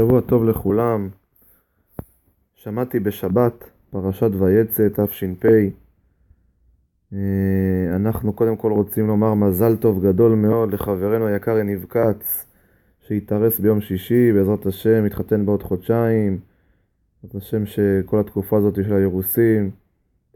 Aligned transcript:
שבוע 0.00 0.20
טוב 0.20 0.44
לכולם. 0.44 1.08
שמעתי 2.54 3.00
בשבת, 3.00 3.70
פרשת 3.90 4.30
ויצא, 4.38 4.88
תש"פ. 4.88 5.44
אה, 7.12 7.96
אנחנו 7.96 8.32
קודם 8.32 8.56
כל 8.56 8.72
רוצים 8.72 9.06
לומר 9.06 9.34
מזל 9.34 9.76
טוב 9.76 10.06
גדול 10.06 10.34
מאוד 10.34 10.74
לחברנו 10.74 11.26
היקר 11.26 11.58
יניב 11.58 11.86
כץ, 11.88 12.46
שהתארס 13.00 13.58
ביום 13.58 13.80
שישי, 13.80 14.32
בעזרת 14.32 14.66
השם, 14.66 15.04
מתחתן 15.04 15.46
בעוד 15.46 15.62
חודשיים. 15.62 16.38
בעזרת 17.22 17.42
השם 17.42 17.66
שכל 17.66 18.20
התקופה 18.20 18.58
הזאת 18.58 18.74
של 18.74 18.94
האירוסין 18.94 19.70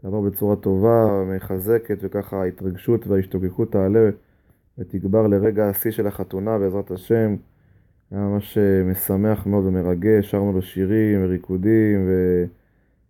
תעבור 0.01 0.29
בצורה 0.29 0.55
טובה, 0.55 1.23
מחזקת, 1.35 1.97
וככה 2.01 2.41
ההתרגשות 2.41 3.07
וההשתוקקות 3.07 3.71
תעלה 3.71 4.09
ותגבר 4.77 5.27
לרגע 5.27 5.69
השיא 5.69 5.91
של 5.91 6.07
החתונה, 6.07 6.59
בעזרת 6.59 6.91
השם. 6.91 7.35
היה 8.11 8.21
ממש 8.21 8.57
אה, 8.57 8.83
משמח 8.83 9.45
מאוד 9.45 9.65
ומרגש, 9.65 10.31
שרנו 10.31 10.53
לו 10.53 10.61
שירים 10.61 11.23
וריקודים 11.23 12.09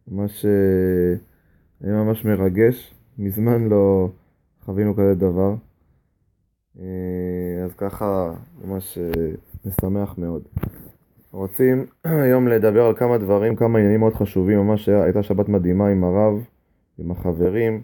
וממש 0.07 0.45
אה, 0.45 1.15
היה 1.81 2.03
ממש 2.03 2.25
מרגש. 2.25 2.93
מזמן 3.17 3.69
לא 3.69 4.09
חווינו 4.65 4.95
כזה 4.95 5.15
דבר. 5.15 5.55
אה, 6.79 7.63
אז 7.65 7.73
ככה 7.77 8.33
ממש 8.63 8.97
משמח 9.65 10.17
מאוד. 10.17 10.43
רוצים 11.31 11.85
היום 12.23 12.47
לדבר 12.47 12.85
על 12.85 12.95
כמה 12.95 13.17
דברים, 13.17 13.55
כמה 13.55 13.79
עניינים 13.79 13.99
מאוד 13.99 14.13
חשובים, 14.13 14.59
ממש 14.59 14.89
הייתה 14.89 15.23
שבת 15.23 15.49
מדהימה 15.49 15.87
עם 15.87 16.03
הרב, 16.03 16.43
עם 16.97 17.11
החברים, 17.11 17.83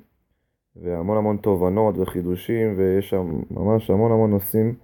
והמון 0.75 1.17
המון 1.17 1.37
תובנות 1.37 1.97
וחידושים, 1.97 2.73
ויש 2.77 3.09
שם 3.09 3.41
ממש 3.51 3.89
המון 3.89 4.11
המון 4.11 4.29
נושאים. 4.29 4.75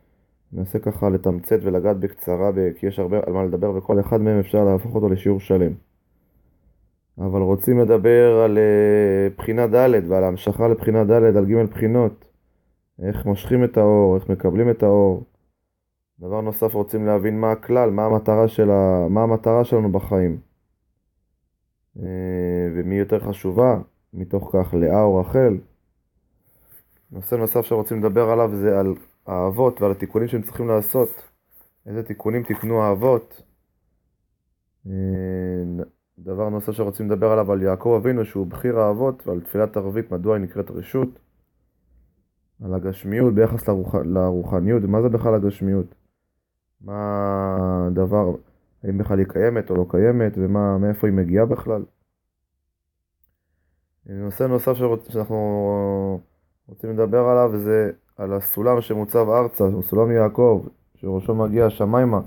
ננסה 0.53 0.79
ככה 0.79 1.09
לתמצת 1.09 1.59
ולגעת 1.63 1.97
בקצרה, 1.99 2.51
כי 2.77 2.87
יש 2.87 2.99
הרבה 2.99 3.17
על 3.25 3.33
מה 3.33 3.43
לדבר, 3.43 3.75
וכל 3.75 3.99
אחד 3.99 4.21
מהם 4.21 4.39
אפשר 4.39 4.63
להפוך 4.63 4.95
אותו 4.95 5.09
לשיעור 5.09 5.39
שלם. 5.39 5.71
אבל 7.17 7.41
רוצים 7.41 7.79
לדבר 7.79 8.41
על 8.45 8.57
אה, 8.57 9.27
בחינה 9.37 9.67
ד' 9.67 10.01
ועל 10.07 10.23
ההמשכה 10.23 10.67
לבחינה 10.67 11.03
ד', 11.03 11.11
על 11.37 11.45
ג' 11.45 11.69
בחינות. 11.69 12.25
איך 13.01 13.25
מושכים 13.25 13.63
את 13.63 13.77
האור, 13.77 14.15
איך 14.15 14.29
מקבלים 14.29 14.69
את 14.69 14.83
האור. 14.83 15.23
דבר 16.19 16.41
נוסף, 16.41 16.73
רוצים 16.73 17.05
להבין 17.05 17.39
מה 17.39 17.51
הכלל, 17.51 17.89
מה 17.89 18.05
המטרה, 18.05 18.47
של 18.47 18.71
ה... 18.71 19.07
מה 19.09 19.23
המטרה 19.23 19.63
שלנו 19.63 19.91
בחיים. 19.91 20.37
אה, 21.99 22.03
ומי 22.75 22.95
יותר 22.95 23.19
חשובה, 23.19 23.79
מתוך 24.13 24.49
כך 24.53 24.73
לאה 24.73 25.01
או 25.01 25.15
רחל. 25.15 25.57
נושא 27.11 27.35
נוסף 27.35 27.61
שרוצים 27.65 27.99
לדבר 27.99 28.29
עליו 28.29 28.55
זה 28.55 28.79
על 28.79 28.95
האבות 29.27 29.81
ועל 29.81 29.91
התיקונים 29.91 30.27
שהם 30.27 30.41
צריכים 30.41 30.67
לעשות. 30.67 31.09
איזה 31.85 32.03
תיקונים 32.03 32.43
תיקנו 32.43 32.83
האבות. 32.83 33.41
אה, 34.87 34.91
דבר 36.19 36.49
נוסף 36.49 36.71
שרוצים 36.71 37.11
לדבר 37.11 37.31
עליו 37.31 37.51
על 37.51 37.61
יעקב 37.61 37.99
אבינו 38.01 38.25
שהוא 38.25 38.47
בכיר 38.47 38.79
האבות 38.79 39.27
ועל 39.27 39.41
תפילת 39.41 39.77
ערבית 39.77 40.11
מדוע 40.11 40.35
היא 40.35 40.43
נקראת 40.43 40.71
רשות. 40.71 41.19
על 42.65 42.73
הגשמיות 42.73 43.33
ביחס 43.33 43.67
לרוח... 43.67 43.95
לרוחניות, 43.95 44.83
מה 44.83 45.01
זה 45.01 45.09
בכלל 45.09 45.35
הגשמיות? 45.35 45.95
מה 46.81 47.87
הדבר, 47.87 48.35
האם 48.83 48.97
בכלל 48.97 49.19
היא 49.19 49.27
קיימת 49.27 49.69
או 49.69 49.75
לא 49.75 49.85
קיימת 49.89 50.33
ומאיפה 50.37 51.07
היא 51.07 51.15
מגיעה 51.15 51.45
בכלל? 51.45 51.85
נושא 54.05 54.43
נוסף 54.43 54.73
שרוצ... 54.73 55.11
שאנחנו 55.11 56.21
רוצים 56.67 56.89
לדבר 56.89 57.19
עליו 57.19 57.59
זה 57.59 57.91
על 58.17 58.33
הסולם 58.33 58.81
שמוצב 58.81 59.29
ארצה, 59.29 59.63
הוא 59.63 59.83
סולם 59.83 60.11
יעקב, 60.11 60.61
שראשו 60.95 61.35
מגיע 61.35 61.65
השמיימה, 61.65 62.19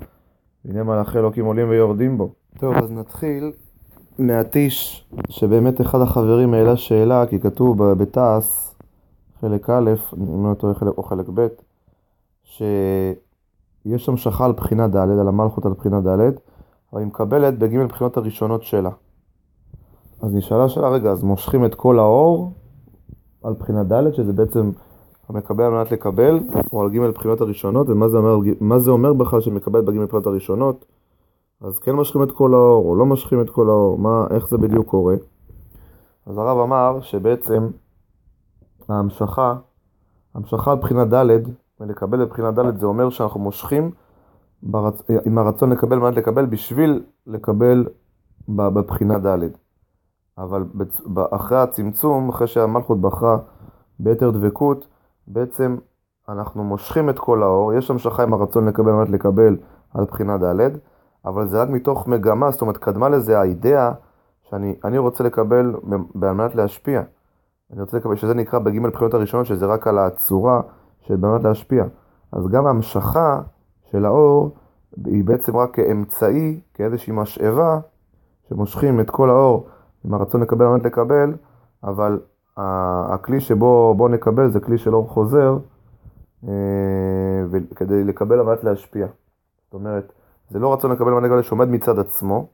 והנה 0.64 0.82
מלאכי 0.82 1.18
אלוקים 1.18 1.44
עולים 1.44 1.68
ויורדים 1.68 2.18
בו. 2.18 2.32
טוב, 2.58 2.74
אז 2.74 2.92
נתחיל 2.92 3.52
מהטיש, 4.18 5.08
שבאמת 5.28 5.80
אחד 5.80 6.00
החברים 6.00 6.54
העלה 6.54 6.76
שאלה, 6.76 7.26
כי 7.26 7.40
כתוב 7.40 7.84
בתעש, 7.92 8.74
חלק 9.40 9.70
א', 9.70 9.90
אם 10.16 10.46
לא 10.46 10.54
טועה 10.54 10.74
חלק 10.74 10.98
או 10.98 11.02
חלק 11.02 11.26
ב', 11.34 11.46
שיש 12.44 13.16
שם 13.96 14.16
שכה 14.16 14.44
על 14.44 14.52
בחינה 14.52 14.88
ד', 14.88 14.96
על 14.96 15.28
המלכות 15.28 15.66
על 15.66 15.72
בחינה 15.72 16.00
ד', 16.00 16.20
אבל 16.92 17.00
היא 17.00 17.06
מקבלת 17.06 17.58
בג' 17.58 17.86
בחינות 17.86 18.16
הראשונות 18.16 18.62
שלה. 18.62 18.90
אז 20.22 20.34
נשאלה 20.34 20.68
שאלה, 20.68 20.88
רגע, 20.88 21.10
אז 21.10 21.22
מושכים 21.22 21.64
את 21.64 21.74
כל 21.74 21.98
האור 21.98 22.52
על 23.42 23.52
בחינה 23.52 23.84
ד', 23.84 24.12
שזה 24.12 24.32
בעצם 24.32 24.70
המקבל 25.30 25.64
על 25.64 25.72
מנת 25.72 25.92
לקבל, 25.92 26.40
או 26.72 26.82
על 26.82 26.90
ג' 26.90 27.00
בחינות 27.00 27.40
הראשונות, 27.40 27.88
ומה 27.88 28.08
זה 28.08 28.18
אומר, 28.18 28.38
זה 28.78 28.90
אומר 28.90 29.12
בכלל 29.12 29.40
שמקבל 29.40 29.80
בג' 29.80 30.00
בחינות 30.00 30.26
הראשונות, 30.26 30.84
אז 31.60 31.78
כן 31.78 31.92
משכים 31.92 32.22
את 32.22 32.32
כל 32.32 32.54
האור, 32.54 32.86
או 32.86 32.96
לא 32.96 33.06
משכים 33.06 33.40
את 33.40 33.50
כל 33.50 33.68
האור, 33.68 33.98
מה, 33.98 34.26
איך 34.30 34.48
זה 34.48 34.58
בדיוק 34.58 34.86
קורה. 34.86 35.14
אז 36.26 36.38
הרב 36.38 36.58
אמר 36.58 37.00
שבעצם 37.00 37.68
ההמשכה, 38.88 39.54
המשכה 40.34 40.72
על 40.72 40.78
בחינה 40.78 41.04
ד', 41.04 41.40
ולקבל 41.80 42.24
בבחינה 42.24 42.50
ד' 42.50 42.78
זה 42.78 42.86
אומר 42.86 43.10
שאנחנו 43.10 43.40
מושכים 43.40 43.90
ברצ... 44.62 45.02
עם 45.26 45.38
הרצון 45.38 45.70
לקבל 45.70 45.98
מנת 45.98 46.16
לקבל 46.16 46.46
בשביל 46.46 47.02
לקבל 47.26 47.86
בבחינה 48.48 49.18
ד'. 49.18 49.48
אבל 50.38 50.64
אחרי 51.30 51.58
הצמצום, 51.58 52.28
אחרי 52.28 52.46
שהמלכות 52.46 53.00
בחרה 53.00 53.38
ביתר 53.98 54.30
דבקות, 54.30 54.86
בעצם 55.32 55.76
אנחנו 56.28 56.64
מושכים 56.64 57.10
את 57.10 57.18
כל 57.18 57.42
האור, 57.42 57.72
יש 57.72 57.90
המשכה 57.90 58.22
עם 58.22 58.34
הרצון 58.34 58.68
לקבל 58.68 58.92
מנת 58.92 59.08
לקבל 59.08 59.56
על 59.94 60.04
בחינה 60.04 60.38
ד', 60.38 60.70
אבל 61.24 61.48
זה 61.48 61.62
רק 61.62 61.68
מתוך 61.68 62.08
מגמה, 62.08 62.50
זאת 62.50 62.60
אומרת 62.60 62.76
קדמה 62.76 63.08
לזה 63.08 63.40
האידאה 63.40 63.92
שאני 64.42 64.98
רוצה 64.98 65.24
לקבל 65.24 65.74
על 66.22 66.32
מנת 66.32 66.54
להשפיע. 66.54 67.02
אני 67.72 67.80
רוצה 67.80 67.96
לקבל, 67.96 68.16
שזה 68.16 68.34
נקרא 68.34 68.58
בג' 68.58 68.86
בחינות 68.86 69.14
הראשונות, 69.14 69.46
שזה 69.46 69.66
רק 69.66 69.86
על 69.86 69.98
הצורה 69.98 70.60
של 71.00 71.16
באמת 71.16 71.44
להשפיע. 71.44 71.84
אז 72.32 72.48
גם 72.48 72.66
ההמשכה 72.66 73.40
של 73.90 74.04
האור 74.04 74.50
היא 75.04 75.24
בעצם 75.24 75.56
רק 75.56 75.74
כאמצעי, 75.74 76.60
כאיזושהי 76.74 77.12
משאבה, 77.12 77.80
שמושכים 78.48 79.00
את 79.00 79.10
כל 79.10 79.30
האור 79.30 79.66
עם 80.04 80.14
הרצון 80.14 80.40
לקבל 80.40 80.66
באמת 80.66 80.84
לקבל, 80.84 81.34
אבל 81.84 82.20
הכלי 83.08 83.40
שבו 83.40 84.08
נקבל 84.10 84.50
זה 84.50 84.60
כלי 84.60 84.78
של 84.78 84.94
אור 84.94 85.08
חוזר, 85.08 85.58
אה, 86.48 86.52
כדי 87.76 88.04
לקבל 88.04 88.42
באמת 88.42 88.64
להשפיע. 88.64 89.06
זאת 89.64 89.74
אומרת, 89.74 90.12
זה 90.50 90.58
לא 90.58 90.72
רצון 90.72 90.92
לקבל 90.92 91.10
באמת 91.10 91.24
לקבל 91.24 91.42
שעומד 91.42 91.68
מצד 91.68 91.98
עצמו, 91.98 92.48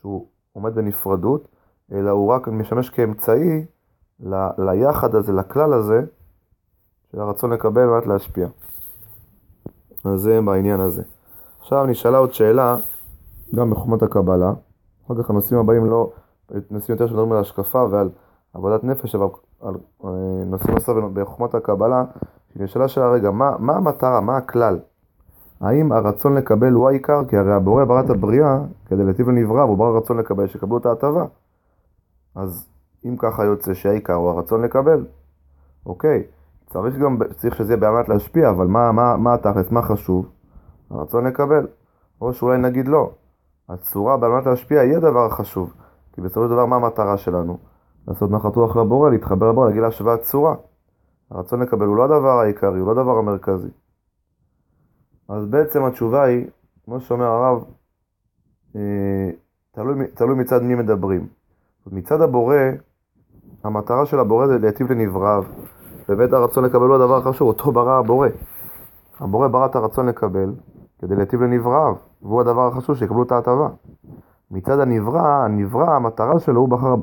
שהוא 0.00 0.26
עומד 0.52 0.74
בנפרדות, 0.74 1.48
אלא 1.92 2.10
הוא 2.10 2.28
רק 2.28 2.48
משמש 2.48 2.90
כאמצעי 2.90 3.64
ל, 4.20 4.46
ליחד 4.58 5.14
הזה, 5.14 5.32
לכלל 5.32 5.72
הזה, 5.72 6.02
של 7.12 7.20
הרצון 7.20 7.52
לקבל 7.52 7.86
באמת 7.86 8.06
להשפיע. 8.06 8.48
אז 10.04 10.20
זה 10.20 10.40
בעניין 10.40 10.80
הזה. 10.80 11.02
עכשיו 11.60 11.86
נשאלה 11.86 12.18
עוד 12.18 12.34
שאלה, 12.34 12.76
גם 13.54 13.70
בחוכמת 13.70 14.02
הקבלה, 14.02 14.52
אחר 15.06 15.22
כך 15.22 15.30
הנושאים 15.30 15.60
הבאים 15.60 15.86
לא, 15.86 16.12
נושאים 16.70 16.94
יותר 16.94 17.06
שמדברים 17.06 17.32
על 17.32 17.38
השקפה 17.38 17.84
ועל 17.90 18.08
עבודת 18.54 18.84
נפש, 18.84 19.14
אבל 19.14 19.26
על 19.62 19.74
אה, 20.04 20.10
נושאים 20.46 20.74
נוספים 20.74 21.14
בחוכמת 21.14 21.54
הקבלה, 21.54 22.04
נשאלה 22.56 22.88
שאלה 22.88 23.10
רגע, 23.10 23.30
מה, 23.30 23.50
מה 23.58 23.76
המטרה, 23.76 24.20
מה 24.20 24.36
הכלל? 24.36 24.78
האם 25.60 25.92
הרצון 25.92 26.34
לקבל 26.34 26.72
הוא 26.72 26.88
העיקר? 26.88 27.24
כי 27.28 27.36
הרי 27.36 27.52
הבורא 27.52 27.84
ברא 27.84 28.00
את 28.00 28.10
הבריאה 28.10 28.58
כדי 28.86 29.04
להטיב 29.04 29.28
לנברא, 29.28 29.64
והוא 29.64 29.78
ברא 29.78 29.98
רצון 29.98 30.16
לקבל, 30.16 30.46
שיקבלו 30.46 30.78
את 30.78 30.86
ההטבה. 30.86 31.24
אז 32.34 32.68
אם 33.04 33.16
ככה 33.18 33.44
יוצא 33.44 33.74
שהעיקר 33.74 34.14
הוא 34.14 34.30
הרצון 34.30 34.62
לקבל, 34.62 35.06
אוקיי, 35.86 36.22
צריך 36.70 36.96
גם, 36.98 37.18
צריך 37.36 37.56
שזה 37.56 37.72
יהיה 37.72 37.80
באמת 37.80 38.08
להשפיע, 38.08 38.50
אבל 38.50 38.66
מה, 38.66 38.92
מה, 38.92 39.16
מה 39.16 39.34
התכלס, 39.34 39.70
מה 39.70 39.82
חשוב? 39.82 40.28
הרצון 40.90 41.26
לקבל. 41.26 41.66
או 42.20 42.32
שאולי 42.32 42.58
נגיד 42.58 42.88
לא, 42.88 43.10
הצורה 43.68 44.16
באמת 44.16 44.46
להשפיע 44.46 44.80
היא 44.80 44.96
הדבר 44.96 45.26
החשוב, 45.26 45.72
כי 46.12 46.20
בסופו 46.20 46.44
של 46.44 46.50
דבר 46.50 46.66
מה 46.66 46.76
המטרה 46.76 47.16
שלנו? 47.16 47.58
לעשות 48.08 48.30
נחת 48.30 48.56
רוח 48.56 48.76
לבורא, 48.76 49.10
להתחבר 49.10 49.48
לבורא, 49.50 49.66
להגיד 49.66 49.82
להשוואת 49.82 50.20
צורה. 50.20 50.54
הרצון 51.30 51.62
לקבל 51.62 51.86
הוא 51.86 51.96
לא 51.96 52.04
הדבר 52.04 52.40
העיקרי, 52.40 52.78
הוא 52.78 52.86
לא 52.86 52.92
הדבר 52.92 53.18
המרכזי. 53.18 53.68
אז 55.28 55.46
בעצם 55.46 55.84
התשובה 55.84 56.22
היא, 56.22 56.46
כמו 56.84 57.00
שאומר 57.00 57.24
הרב, 57.24 57.64
אה, 58.76 59.30
תלוי, 59.72 60.06
תלוי 60.14 60.34
מצד 60.34 60.62
מי 60.62 60.74
מדברים. 60.74 61.26
מצד 61.86 62.20
הבורא, 62.20 62.56
המטרה 63.64 64.06
של 64.06 64.18
הבורא 64.18 64.46
זה 64.46 64.58
להיטיב 64.58 64.92
לנבריו, 64.92 65.44
ובית 66.08 66.32
הרצון 66.32 66.64
לקבל 66.64 66.86
הוא 66.86 66.94
הדבר 66.94 67.16
החשוב, 67.16 67.48
אותו 67.48 67.72
ברא 67.72 67.98
הבורא. 67.98 68.28
הבורא 69.20 69.48
ברא 69.48 69.66
את 69.66 69.76
הרצון 69.76 70.06
לקבל 70.06 70.52
כדי 70.98 71.16
להיטיב 71.16 71.42
לנבריו, 71.42 71.94
והוא 72.22 72.40
הדבר 72.40 72.66
החשוב, 72.66 72.96
שיקבלו 72.96 73.22
את 73.22 73.32
ההטבה. 73.32 73.68
מצד 74.50 74.80
הנברא, 74.80 75.26
הנברא, 75.26 75.90
המטרה 75.90 76.40
שלו, 76.40 76.60
הוא 76.60 76.68
בחר, 76.68 76.94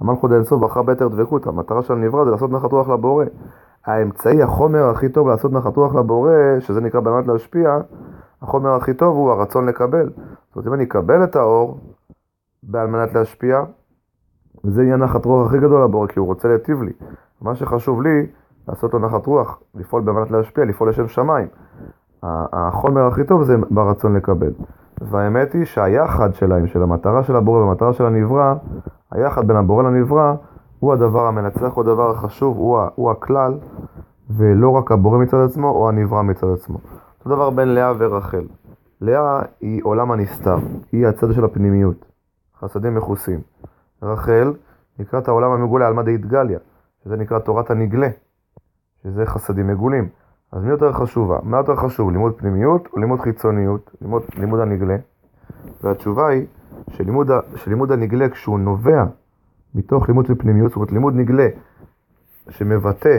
המלכות 0.00 0.30
האינסוף 0.30 0.62
בחר 0.62 0.82
ביתר 0.82 1.08
דבקות, 1.08 1.46
המטרה 1.46 1.82
של 1.82 1.94
הנברא 1.94 2.24
זה 2.24 2.30
לעשות 2.30 2.50
נחת 2.50 2.72
רוח 2.72 2.88
לבורא. 2.88 3.24
האמצעי, 3.86 4.42
החומר 4.42 4.88
הכי 4.88 5.08
טוב 5.08 5.28
לעשות 5.28 5.52
נחת 5.52 5.76
רוח 5.76 5.94
לבורא, 5.94 6.30
שזה 6.60 6.80
נקרא 6.80 7.00
באמת 7.00 7.26
להשפיע, 7.26 7.78
החומר 8.42 8.74
הכי 8.74 8.94
טוב 8.94 9.16
הוא 9.16 9.30
הרצון 9.30 9.66
לקבל. 9.66 10.08
זאת 10.08 10.56
אומרת, 10.56 10.68
אם 10.68 10.74
אני 10.74 10.84
אקבל 10.84 11.24
את 11.24 11.36
האור 11.36 11.80
על 12.74 12.86
מנת 12.86 13.14
להשפיע, 13.14 13.64
זה 14.62 14.84
יהיה 14.84 14.96
נחת 14.96 15.24
רוח 15.24 15.46
הכי 15.46 15.58
גדול 15.58 15.84
לבורא, 15.84 16.06
כי 16.06 16.18
הוא 16.18 16.26
רוצה 16.26 16.48
להיטיב 16.48 16.82
לי. 16.82 16.92
מה 17.40 17.54
שחשוב 17.54 18.02
לי, 18.02 18.26
לעשות 18.68 18.94
לו 18.94 18.98
נחת 18.98 19.26
רוח, 19.26 19.60
לפעול 19.74 20.02
במנת 20.02 20.30
להשפיע, 20.30 20.64
לפעול 20.64 20.88
לשם 20.88 21.08
שמיים. 21.08 21.48
החומר 22.22 23.06
הכי 23.06 23.24
טוב 23.24 23.42
זה 23.42 23.56
ברצון 23.70 24.16
לקבל. 24.16 24.52
והאמת 25.00 25.52
היא 25.52 25.64
שהיחד 25.64 26.34
שלהם, 26.34 26.66
של 26.66 26.82
המטרה 26.82 27.22
של 27.22 27.36
הבורא 27.36 27.58
והמטרה 27.58 27.92
של 27.92 28.06
הנברא, 28.06 28.54
היחד 29.12 29.46
בין 29.46 29.56
הבורא 29.56 29.82
לנברא, 29.82 30.34
הוא 30.78 30.92
הדבר 30.92 31.26
המנצח, 31.26 31.72
הוא 31.74 31.84
הדבר 31.84 32.10
החשוב, 32.10 32.56
הוא, 32.56 32.80
הוא 32.94 33.10
הכלל, 33.10 33.58
ולא 34.30 34.70
רק 34.70 34.92
הבורא 34.92 35.18
מצד 35.18 35.36
עצמו 35.44 35.70
או 35.70 35.88
הנברא 35.88 36.22
מצד 36.22 36.46
עצמו. 36.52 36.78
אותו 37.18 37.30
דבר 37.30 37.50
בין 37.50 37.68
לאה 37.68 37.92
ורחל. 37.98 38.46
לאה 39.00 39.42
היא 39.60 39.80
עולם 39.84 40.12
הנסתר, 40.12 40.56
היא 40.92 41.06
הצד 41.06 41.32
של 41.32 41.44
הפנימיות, 41.44 42.04
חסדים 42.60 42.94
מכוסים. 42.94 43.40
רחל 44.02 44.52
נקראת 44.98 45.28
העולם 45.28 45.50
המגולה, 45.50 45.86
עלמא 45.86 46.02
דאיתגליה, 46.02 46.58
שזה 47.04 47.16
נקרא 47.16 47.38
תורת 47.38 47.70
הנגלה, 47.70 48.08
שזה 49.02 49.26
חסדים 49.26 49.66
מגולים. 49.66 50.08
אז 50.52 50.64
מי 50.64 50.70
יותר 50.70 50.92
חשובה? 50.92 51.38
מה 51.42 51.56
יותר 51.56 51.76
חשוב, 51.76 52.10
לימוד 52.10 52.32
פנימיות 52.36 52.88
או 52.92 52.98
לימוד 52.98 53.20
חיצוניות? 53.20 53.90
לימוד, 54.00 54.22
לימוד 54.38 54.60
הנגלה. 54.60 54.96
והתשובה 55.82 56.28
היא 56.28 56.46
שלימוד, 56.90 57.30
שלימוד 57.54 57.92
הנגלה 57.92 58.28
כשהוא 58.28 58.58
נובע 58.58 59.04
מתוך 59.74 60.08
לימוד 60.08 60.26
של 60.26 60.34
פנימיות, 60.34 60.68
זאת 60.68 60.76
אומרת 60.76 60.92
לימוד 60.92 61.14
נגלה 61.14 61.48
שמבטא 62.50 63.18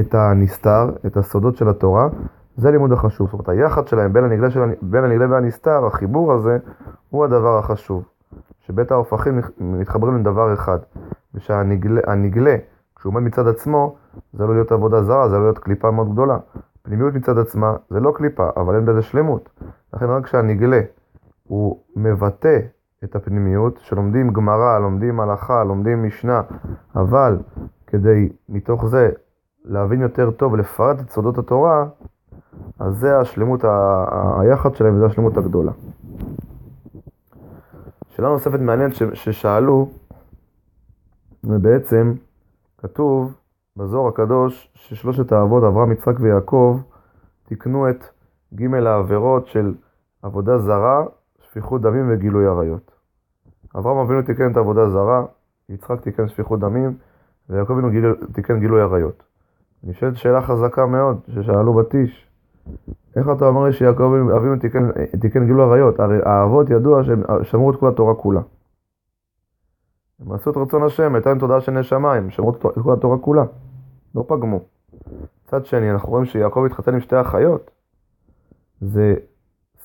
את 0.00 0.14
הנסתר, 0.14 0.90
את 1.06 1.16
הסודות 1.16 1.56
של 1.56 1.68
התורה, 1.68 2.08
זה 2.56 2.70
לימוד 2.70 2.92
החשוב. 2.92 3.26
זאת 3.26 3.32
אומרת, 3.32 3.48
היחד 3.48 3.88
שלהם 3.88 4.12
בין 4.12 4.24
הנגלה, 4.24 4.50
של, 4.50 4.60
בין 4.82 5.04
הנגלה 5.04 5.30
והנסתר, 5.30 5.86
החיבור 5.86 6.32
הזה, 6.32 6.58
הוא 7.10 7.24
הדבר 7.24 7.58
החשוב. 7.58 8.04
שבית 8.66 8.90
ההופכים 8.90 9.40
מתחברים 9.60 10.16
לדבר 10.16 10.54
אחד. 10.54 10.78
ושהנגלה, 11.34 12.56
כשהוא 12.96 13.10
עומד 13.10 13.22
מצד 13.22 13.48
עצמו, 13.48 13.96
זה 14.32 14.46
לא 14.46 14.54
להיות 14.54 14.72
עבודה 14.72 15.02
זרה, 15.02 15.28
זה 15.28 15.36
לא 15.36 15.42
להיות 15.42 15.58
קליפה 15.58 15.90
מאוד 15.90 16.12
גדולה. 16.12 16.38
פנימיות 16.82 17.14
מצד 17.14 17.38
עצמה 17.38 17.76
זה 17.90 18.00
לא 18.00 18.12
קליפה, 18.16 18.48
אבל 18.56 18.74
אין 18.74 18.86
בזה 18.86 19.02
שלמות. 19.02 19.48
לכן 19.94 20.06
רק 20.06 20.24
כשהנגלה 20.24 20.80
הוא 21.44 21.80
מבטא 21.96 22.58
את 23.04 23.16
הפנימיות, 23.16 23.78
שלומדים 23.82 24.32
גמרא, 24.32 24.78
לומדים 24.78 25.20
הלכה, 25.20 25.64
לומדים 25.64 26.02
משנה, 26.02 26.42
אבל 26.96 27.38
כדי 27.86 28.28
מתוך 28.48 28.86
זה 28.86 29.10
להבין 29.64 30.00
יותר 30.00 30.30
טוב 30.30 30.52
ולפרט 30.52 31.00
את 31.00 31.10
סודות 31.10 31.38
התורה, 31.38 31.86
אז 32.78 32.96
זה 32.96 33.18
השלמות, 33.18 33.64
היחד 34.40 34.74
שלהם 34.74 34.96
וזה 34.96 35.06
השלמות 35.06 35.36
הגדולה. 35.36 35.72
שאלה 38.08 38.28
נוספת 38.28 38.60
מעניינת 38.60 38.94
ששאלו, 39.14 39.88
ובעצם 41.44 42.12
כתוב 42.78 43.34
בזוהר 43.76 44.08
הקדוש 44.08 44.72
ששלושת 44.74 45.32
האבות, 45.32 45.64
אברהם, 45.64 45.92
יצחק 45.92 46.14
ויעקב, 46.20 46.80
תיקנו 47.44 47.90
את 47.90 48.04
ג' 48.54 48.74
העבירות 48.74 49.46
של 49.46 49.74
עבודה 50.22 50.58
זרה, 50.58 51.04
שפיכות 51.40 51.80
דמים 51.80 52.10
וגילוי 52.10 52.46
עריות. 52.46 52.91
אברהם 53.76 53.96
אבינו 53.96 54.22
תיקן 54.22 54.52
את 54.52 54.56
עבודה 54.56 54.88
זרה, 54.90 55.24
יצחק 55.68 56.00
תיקן 56.00 56.28
שפיכות 56.28 56.60
דמים, 56.60 56.94
ויעקב 57.50 57.72
אבינו 57.72 57.90
גיל, 57.90 58.14
תיקן 58.32 58.60
גילוי 58.60 58.80
עריות. 58.82 59.22
נשאלת 59.84 60.16
שאלה 60.16 60.42
חזקה 60.42 60.86
מאוד, 60.86 61.20
ששאלו 61.28 61.74
בתיש, 61.74 62.28
איך 63.16 63.26
אתה 63.36 63.46
אומר 63.46 63.70
שיעקב 63.70 64.12
אבינו 64.36 64.56
תיקן, 64.56 64.90
תיקן 65.20 65.46
גילוי 65.46 65.62
עריות? 65.62 66.00
הרי 66.00 66.18
האבות 66.24 66.70
ידוע 66.70 67.04
שהם 67.04 67.22
שמרו 67.42 67.70
את 67.70 67.76
כל 67.76 67.88
התורה 67.88 68.14
כולה. 68.14 68.40
הם 70.20 70.32
עשו 70.32 70.50
את 70.50 70.56
רצון 70.56 70.82
השם, 70.82 71.14
הייתה 71.14 71.30
להם 71.30 71.38
תודעה 71.38 71.60
של 71.60 71.72
נשמה, 71.72 72.14
הם 72.14 72.30
שמרו 72.30 72.50
את 72.50 72.56
כל 72.82 72.92
התורה 72.92 73.18
כולה. 73.18 73.44
לא 74.14 74.24
פגמו. 74.28 74.60
מצד 75.46 75.66
שני, 75.66 75.90
אנחנו 75.90 76.08
רואים 76.08 76.24
שיעקב 76.24 76.64
התחתן 76.66 76.94
עם 76.94 77.00
שתי 77.00 77.20
אחיות. 77.20 77.70
זה 78.80 79.14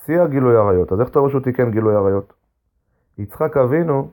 שיא 0.06 0.22
הגילוי 0.22 0.56
עריות. 0.56 0.92
אז 0.92 1.02
איך 1.02 1.10
אתה 1.10 1.20
אומר 1.20 1.30
שהוא 1.30 1.42
תיקן 1.42 1.72
גילוי 1.72 1.96
עריות? 1.96 2.34
יצחק 3.18 3.58
אבינו, 3.58 4.12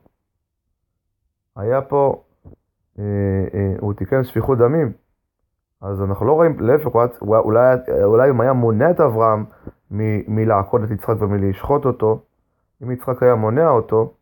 היה 1.57 1.83
פה, 1.83 2.23
אה, 2.99 3.05
אה, 3.55 3.75
הוא 3.81 3.95
תיקן 3.95 4.25
שפיכות 4.25 4.59
דמים. 4.59 4.93
אז 5.81 6.03
אנחנו 6.03 6.27
לא 6.27 6.33
רואים, 6.33 6.61
להפך, 6.61 6.87
אולי, 7.23 7.77
אולי 8.05 8.31
אם 8.31 8.41
היה 8.41 8.53
מונע 8.53 8.91
את 8.91 9.01
אברהם 9.01 9.45
מלעקוד 10.29 10.83
את 10.83 10.91
יצחק 10.91 11.15
ומלשחוט 11.21 11.85
אותו, 11.85 12.23
אם 12.83 12.91
יצחק 12.91 13.23
היה 13.23 13.35
מונע 13.35 13.69
אותו, 13.69 14.15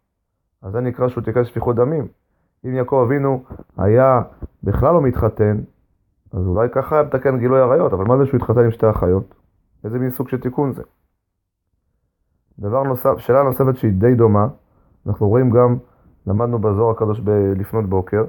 אז 0.63 0.73
זה 0.73 0.81
נקרא 0.81 1.09
שהוא 1.09 1.25
תיקן 1.25 1.45
שפיכות 1.45 1.77
דמים. 1.77 2.09
אם 2.65 2.75
יעקב 2.75 3.05
אבינו 3.07 3.45
היה 3.77 4.23
בכלל 4.63 4.95
לא 4.95 5.03
מתחתן, 5.03 5.61
אז 6.33 6.47
אולי 6.47 6.69
ככה 6.73 6.97
היה 6.97 7.05
מתקן 7.05 7.39
גילוי 7.39 7.61
עריות, 7.61 7.93
אבל 7.93 8.05
מה 8.05 8.19
זה 8.19 8.27
שהוא 8.27 8.37
התחתן 8.37 8.65
עם 8.65 8.71
שתי 8.71 8.91
אחיות? 8.91 9.35
איזה 9.85 9.99
מין 9.99 10.11
סוג 10.11 10.29
של 10.29 10.41
תיקון 10.41 10.73
זה? 10.73 10.83
דבר 12.59 12.83
נוסף, 12.83 13.19
שאלה 13.19 13.43
נוספת 13.43 13.77
שהיא 13.77 13.93
די 13.93 14.15
דומה, 14.15 14.49
אנחנו 15.07 15.29
רואים 15.29 15.51
גם, 15.51 15.77
למדנו 16.27 16.59
בזוהר 16.59 16.91
הקדוש 16.91 17.21
ב- 17.21 17.53
לפנות 17.57 17.89
בוקר, 17.89 18.25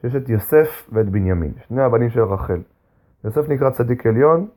שיש 0.00 0.16
את 0.16 0.28
יוסף 0.28 0.88
ואת 0.92 1.08
בנימין, 1.08 1.52
שני 1.68 1.82
הבנים 1.82 2.10
של 2.10 2.22
רחל. 2.22 2.60
יוסף 3.24 3.48
נקרא 3.48 3.70
צדיק 3.70 4.06
עליון, 4.06 4.48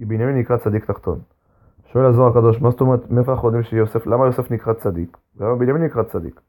בנימין 0.00 0.38
נקרא 0.38 0.56
צדיק 0.56 0.84
תחתון. 0.84 1.18
שואל 1.92 2.04
הזוהר 2.04 2.30
הקדוש, 2.30 2.60
מה 2.60 2.70
זאת 2.70 2.80
אומרת, 2.80 3.10
מאיפה 3.10 3.32
אנחנו 3.32 3.48
יודעים 3.48 3.62
שיוסף, 3.62 4.06
למה 4.06 4.26
יוסף 4.26 4.50
נקרא 4.50 4.72
צדיק? 4.72 5.16
למה 5.40 5.54
בנימין 5.54 5.82
נקרא 5.82 6.02
צדיק? 6.02 6.40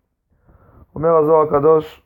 אומר 0.95 1.17
הזוהר 1.17 1.47
הקדוש, 1.47 2.03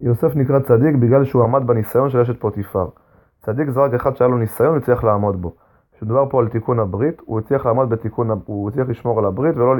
יוסף 0.00 0.36
נקרא 0.36 0.60
צדיק 0.60 0.96
בגלל 0.96 1.24
שהוא 1.24 1.44
עמד 1.44 1.66
בניסיון 1.66 2.10
של 2.10 2.20
אשת 2.20 2.40
פוטיפר. 2.40 2.88
צדיק 3.42 3.70
זה 3.70 3.80
רק 3.80 3.94
אחד 3.94 4.16
שהיה 4.16 4.28
לו 4.28 4.38
ניסיון 4.38 4.74
והצליח 4.74 5.04
לעמוד 5.04 5.42
בו. 5.42 5.54
כשמדובר 5.92 6.30
פה 6.30 6.40
על 6.40 6.48
תיקון 6.48 6.78
הברית, 6.78 7.22
הוא 7.24 7.38
הצליח 7.38 7.66
לעמוד 7.66 7.88
בתיקון, 7.90 8.30
הוא 8.44 8.68
הצליח 8.68 8.88
לשמור 8.88 9.18
על 9.18 9.24
הברית 9.24 9.56
ולא, 9.56 9.74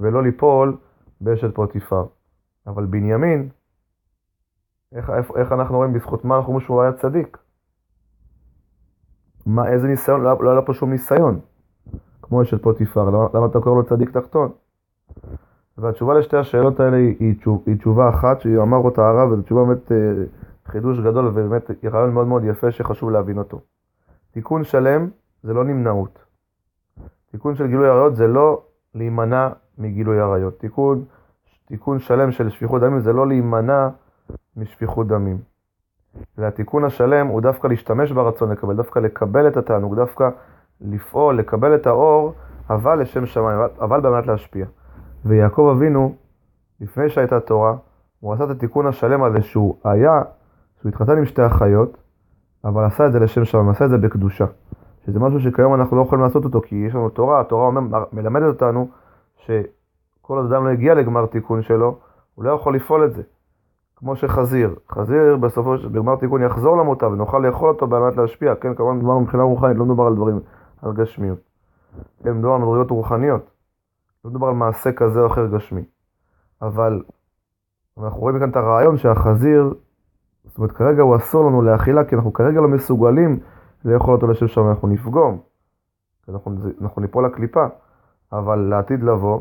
ולא 0.00 0.22
ליפול 0.22 0.76
באשת 1.20 1.54
פוטיפר. 1.54 2.04
אבל 2.66 2.86
בנימין, 2.86 3.48
איך, 4.94 5.10
איך, 5.10 5.30
איך 5.36 5.52
אנחנו 5.52 5.76
רואים 5.76 5.92
בזכות 5.92 6.24
מה 6.24 6.36
אנחנו 6.36 6.48
אומרים 6.48 6.66
שהוא 6.66 6.82
היה 6.82 6.92
צדיק? 6.92 7.38
מה, 9.46 9.68
איזה 9.68 9.86
ניסיון? 9.86 10.20
לא, 10.20 10.44
לא 10.44 10.50
היה 10.50 10.62
פה 10.62 10.74
שום 10.74 10.90
ניסיון. 10.90 11.40
כמו 12.22 12.42
אשת 12.42 12.62
פוטיפר, 12.62 13.04
למה, 13.04 13.26
למה 13.34 13.46
אתה 13.46 13.60
קורא 13.60 13.74
לו 13.74 13.84
צדיק 13.84 14.10
תחתון? 14.10 14.52
והתשובה 15.78 16.14
לשתי 16.14 16.36
השאלות 16.36 16.80
האלה 16.80 16.96
היא, 16.96 17.16
היא, 17.20 17.36
תשוב, 17.38 17.62
היא 17.66 17.78
תשובה 17.78 18.08
אחת, 18.08 18.40
שאמר 18.40 18.78
אותה 18.78 19.08
הרב, 19.08 19.32
וזו 19.32 19.42
תשובה 19.42 19.64
באמת 19.64 19.92
אה, 19.92 19.96
חידוש 20.66 20.98
גדול, 20.98 21.26
ובאמת 21.26 21.70
רעיון 21.84 22.14
מאוד 22.14 22.26
מאוד 22.26 22.44
יפה 22.44 22.70
שחשוב 22.70 23.10
להבין 23.10 23.38
אותו. 23.38 23.60
תיקון 24.30 24.64
שלם 24.64 25.08
זה 25.42 25.52
לא 25.52 25.64
נמנעות. 25.64 26.24
תיקון 27.30 27.54
של 27.54 27.66
גילוי 27.66 27.88
עריות 27.88 28.16
זה 28.16 28.26
לא 28.26 28.62
להימנע 28.94 29.48
מגילוי 29.80 30.20
עריות. 30.20 30.58
תיקון, 30.58 31.04
תיקון 31.66 31.98
שלם 31.98 32.32
של 32.32 32.48
שפיכות 32.48 32.80
דמים 32.80 33.00
זה 33.00 33.12
לא 33.12 33.26
להימנע 33.26 33.88
משפיכות 34.56 35.06
דמים. 35.06 35.38
והתיקון 36.38 36.84
השלם 36.84 37.26
הוא 37.26 37.40
דווקא 37.40 37.66
להשתמש 37.66 38.12
ברצון 38.12 38.50
לקבל, 38.50 38.76
דווקא 38.76 38.98
לקבל 38.98 39.48
את 39.48 39.56
התענוג, 39.56 39.94
דווקא 39.94 40.28
לפעול, 40.80 41.38
לקבל 41.38 41.74
את 41.74 41.86
האור, 41.86 42.34
אבל 42.70 43.00
לשם 43.00 43.26
שמיים, 43.26 43.60
אבל 43.80 44.00
במנת 44.00 44.26
להשפיע. 44.26 44.66
ויעקב 45.24 45.72
אבינו, 45.76 46.14
לפני 46.80 47.08
שהייתה 47.08 47.40
תורה, 47.40 47.74
הוא 48.20 48.32
עשה 48.32 48.44
את 48.44 48.50
התיקון 48.50 48.86
השלם 48.86 49.22
הזה 49.22 49.42
שהוא 49.42 49.76
היה, 49.84 50.22
שהוא 50.80 50.88
התחתן 50.88 51.18
עם 51.18 51.24
שתי 51.24 51.46
אחיות, 51.46 51.96
אבל 52.64 52.84
עשה 52.84 53.06
את 53.06 53.12
זה 53.12 53.18
לשם 53.18 53.44
שמיים, 53.44 53.68
עשה 53.68 53.84
את 53.84 53.90
זה 53.90 53.98
בקדושה. 53.98 54.44
שזה 55.06 55.20
משהו 55.20 55.40
שכיום 55.40 55.74
אנחנו 55.74 55.96
לא 55.96 56.02
יכולים 56.02 56.24
לעשות 56.24 56.44
אותו, 56.44 56.60
כי 56.60 56.76
יש 56.76 56.94
לנו 56.94 57.08
תורה, 57.08 57.40
התורה 57.40 57.70
מלמדת 58.12 58.46
אותנו 58.46 58.88
שכל 59.46 60.38
אדם 60.38 60.64
לא 60.64 60.70
הגיע 60.70 60.94
לגמר 60.94 61.26
תיקון 61.26 61.62
שלו, 61.62 61.98
הוא 62.34 62.44
לא 62.44 62.50
יכול 62.50 62.76
לפעול 62.76 63.04
את 63.04 63.14
זה. 63.14 63.22
כמו 63.96 64.16
שחזיר, 64.16 64.74
חזיר 64.90 65.36
בסופו 65.36 65.78
של 65.78 65.88
בגמר 65.88 66.16
תיקון 66.16 66.42
יחזור 66.42 66.76
למותה 66.76 67.08
ונוכל 67.08 67.38
לאכול 67.38 67.68
אותו 67.68 67.96
על 67.96 68.12
להשפיע, 68.16 68.54
כן, 68.54 68.74
כמובן 68.74 68.96
מדובר 68.96 69.18
מבחינה 69.18 69.42
רוחנית, 69.42 69.76
לא 69.76 69.84
מדובר 69.84 70.04
על 70.06 70.14
דברים, 70.14 70.40
על 70.82 70.92
גשמיות. 70.92 71.38
כן, 72.22 72.32
מדובר 72.32 72.54
על 72.54 72.60
מדרגות 72.60 72.90
רוחניות. 72.90 73.50
לא 74.24 74.30
מדובר 74.30 74.46
על 74.46 74.54
מעשה 74.54 74.92
כזה 74.92 75.20
או 75.20 75.26
אחר 75.26 75.46
גשמי. 75.46 75.84
אבל 76.62 77.02
אנחנו 77.98 78.20
רואים 78.20 78.38
כאן 78.38 78.50
את 78.50 78.56
הרעיון 78.56 78.96
שהחזיר, 78.96 79.74
זאת 80.44 80.58
אומרת 80.58 80.72
כרגע 80.72 81.02
הוא 81.02 81.16
אסור 81.16 81.46
לנו 81.46 81.62
לאכילה 81.62 82.04
כי 82.04 82.14
אנחנו 82.14 82.32
כרגע 82.32 82.60
לא 82.60 82.68
מסוגלים 82.68 83.40
לאכול 83.84 84.14
אותו 84.14 84.26
לשם 84.26 84.48
שם, 84.48 84.68
אנחנו 84.68 84.88
נפגום. 84.88 85.40
אנחנו, 86.28 86.52
אנחנו 86.80 87.02
ניפול 87.02 87.26
לקליפה. 87.26 87.66
אבל 88.32 88.58
לעתיד 88.58 89.02
לבוא, 89.02 89.40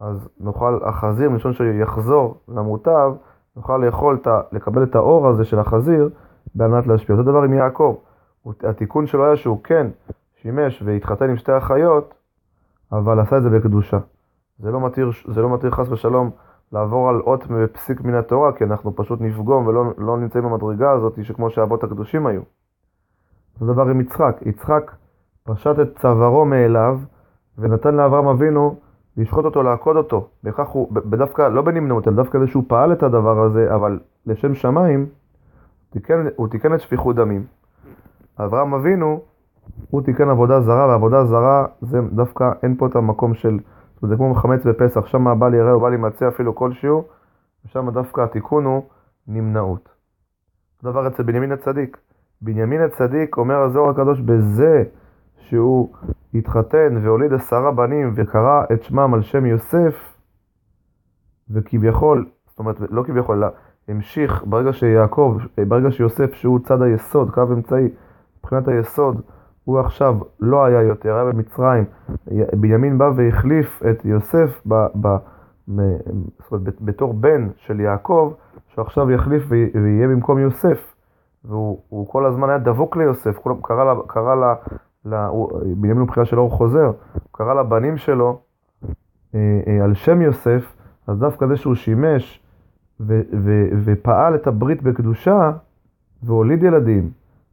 אז 0.00 0.28
נוכל, 0.40 0.78
החזיר, 0.84 1.30
מלשון 1.30 1.52
שיחזור 1.52 2.40
למוטב, 2.48 3.12
נוכל 3.56 3.76
לאכול, 3.76 4.18
לקבל 4.52 4.82
את 4.82 4.94
האור 4.94 5.28
הזה 5.28 5.44
של 5.44 5.58
החזיר, 5.58 6.10
על 6.60 6.68
מנת 6.68 6.86
להשפיע. 6.86 7.16
אותו 7.16 7.30
דבר 7.30 7.42
עם 7.42 7.52
יעקב. 7.52 7.96
התיקון 8.62 9.06
שלו 9.06 9.26
היה 9.26 9.36
שהוא 9.36 9.60
כן 9.64 9.86
שימש 10.36 10.82
והתחתן 10.86 11.30
עם 11.30 11.36
שתי 11.36 11.58
אחיות, 11.58 12.14
אבל 12.92 13.20
עשה 13.20 13.36
את 13.36 13.42
זה 13.42 13.50
בקדושה. 13.50 13.98
זה 14.58 14.70
לא 14.70 14.80
מתיר, 14.80 15.10
זה 15.28 15.42
לא 15.42 15.54
מתיר 15.54 15.70
חס 15.70 15.88
ושלום 15.88 16.30
לעבור 16.72 17.08
על 17.08 17.20
אות 17.20 17.44
ופסיק 17.50 18.00
מן 18.00 18.14
התורה, 18.14 18.52
כי 18.52 18.64
אנחנו 18.64 18.96
פשוט 18.96 19.20
נפגום 19.20 19.66
ולא 19.66 19.84
לא 19.98 20.18
נמצאים 20.18 20.44
במדרגה 20.44 20.90
הזאת 20.90 21.24
שכמו 21.24 21.50
שהאבות 21.50 21.84
הקדושים 21.84 22.26
היו. 22.26 22.42
אותו 23.54 23.72
דבר 23.72 23.82
עם 23.82 24.00
יצחק. 24.00 24.36
יצחק 24.46 24.92
פשט 25.44 25.80
את 25.82 25.98
צווארו 25.98 26.44
מאליו 26.44 26.98
ונתן 27.58 27.94
לאברהם 27.94 28.26
אבינו 28.26 28.76
לשחוט 29.16 29.44
אותו, 29.44 29.62
לעקוד 29.62 29.96
אותו. 29.96 30.28
בכך 30.44 30.68
הוא, 30.68 30.92
בדווקא, 30.92 31.48
לא 31.48 31.62
בנמנעות, 31.62 32.08
אלא 32.08 32.16
דווקא 32.16 32.38
זה 32.38 32.46
שהוא 32.46 32.64
פעל 32.66 32.92
את 32.92 33.02
הדבר 33.02 33.44
הזה, 33.44 33.74
אבל 33.74 33.98
לשם 34.26 34.54
שמיים, 34.54 35.06
תיקן, 35.90 36.26
הוא 36.36 36.48
תיקן 36.48 36.74
את 36.74 36.80
שפיכות 36.80 37.16
דמים. 37.16 37.44
אברהם 38.38 38.74
אבינו, 38.74 39.20
הוא 39.90 40.02
תיקן 40.02 40.28
עבודה 40.28 40.60
זרה, 40.60 40.88
ועבודה 40.88 41.24
זרה 41.24 41.66
זה 41.80 42.00
דווקא, 42.12 42.52
אין 42.62 42.76
פה 42.76 42.86
את 42.86 42.96
המקום 42.96 43.34
של, 43.34 43.58
זה 44.02 44.16
כמו 44.16 44.34
חמץ 44.34 44.66
בפסח, 44.66 45.06
שם 45.06 45.38
בא 45.38 45.56
יראה 45.56 45.72
או 45.72 45.80
בא 45.80 45.88
להימצא 45.88 46.28
אפילו 46.28 46.54
כלשהו, 46.54 47.04
ושם 47.64 47.90
דווקא 47.90 48.20
התיקון 48.20 48.64
הוא 48.64 48.82
נמנעות. 49.28 49.88
דבר 50.82 51.06
אצל 51.06 51.22
בנימין 51.22 51.52
הצדיק. 51.52 51.96
בנימין 52.42 52.80
הצדיק, 52.80 53.36
אומר 53.36 53.62
הזוהר 53.62 53.90
הקדוש, 53.90 54.20
בזה 54.20 54.84
שהוא 55.48 55.92
התחתן 56.34 56.98
והוליד 57.02 57.32
עשרה 57.32 57.72
בנים 57.72 58.12
וקרא 58.16 58.62
את 58.72 58.82
שמם 58.82 59.14
על 59.14 59.22
שם 59.22 59.46
יוסף, 59.46 60.14
וכביכול, 61.50 62.26
זאת 62.46 62.58
אומרת, 62.58 62.76
לא 62.90 63.02
כביכול, 63.02 63.36
אלא 63.36 63.46
המשיך 63.88 64.44
ברגע 64.46 64.72
שיעקב, 64.72 65.38
ברגע 65.68 65.90
שיוסף, 65.90 66.34
שהוא 66.34 66.58
צד 66.58 66.82
היסוד, 66.82 67.30
קו 67.30 67.42
אמצעי, 67.42 67.88
מבחינת 68.38 68.68
היסוד, 68.68 69.20
הוא 69.64 69.80
עכשיו 69.80 70.18
לא 70.40 70.64
היה 70.64 70.82
יותר, 70.82 71.14
היה 71.14 71.24
במצרים. 71.24 71.84
בנימין 72.52 72.98
בא 72.98 73.10
והחליף 73.16 73.82
את 73.90 74.04
יוסף 74.04 74.62
ב, 74.68 74.74
ב, 75.00 75.16
זאת 76.38 76.52
אומרת, 76.52 76.80
בתור 76.80 77.14
בן 77.14 77.48
של 77.56 77.80
יעקב, 77.80 78.32
שעכשיו 78.68 79.10
יחליף 79.10 79.42
ויהיה 79.50 80.08
במקום 80.08 80.38
יוסף. 80.38 80.94
והוא 81.44 82.08
כל 82.08 82.26
הזמן 82.26 82.48
היה 82.48 82.58
דבוק 82.58 82.96
ליוסף, 82.96 83.38
קרא, 83.62 83.84
לה, 83.84 83.94
קרא 84.06 84.34
לה, 84.34 84.54
בנימין 85.04 85.98
הוא 85.98 86.08
בחירה 86.08 86.26
של 86.26 86.38
אור 86.38 86.50
חוזר, 86.50 86.86
הוא 86.86 87.20
קרא 87.32 87.54
לבנים 87.54 87.96
שלו 87.96 88.40
אה, 89.34 89.60
אה, 89.66 89.84
על 89.84 89.94
שם 89.94 90.22
יוסף, 90.22 90.76
אז 91.06 91.18
דווקא 91.18 91.46
זה 91.46 91.56
שהוא 91.56 91.74
שימש 91.74 92.40
ו, 93.00 93.20
ו, 93.32 93.68
ופעל 93.84 94.34
את 94.34 94.46
הברית 94.46 94.82
בקדושה 94.82 95.52
והוליד 96.22 96.62
ילדים, 96.62 97.10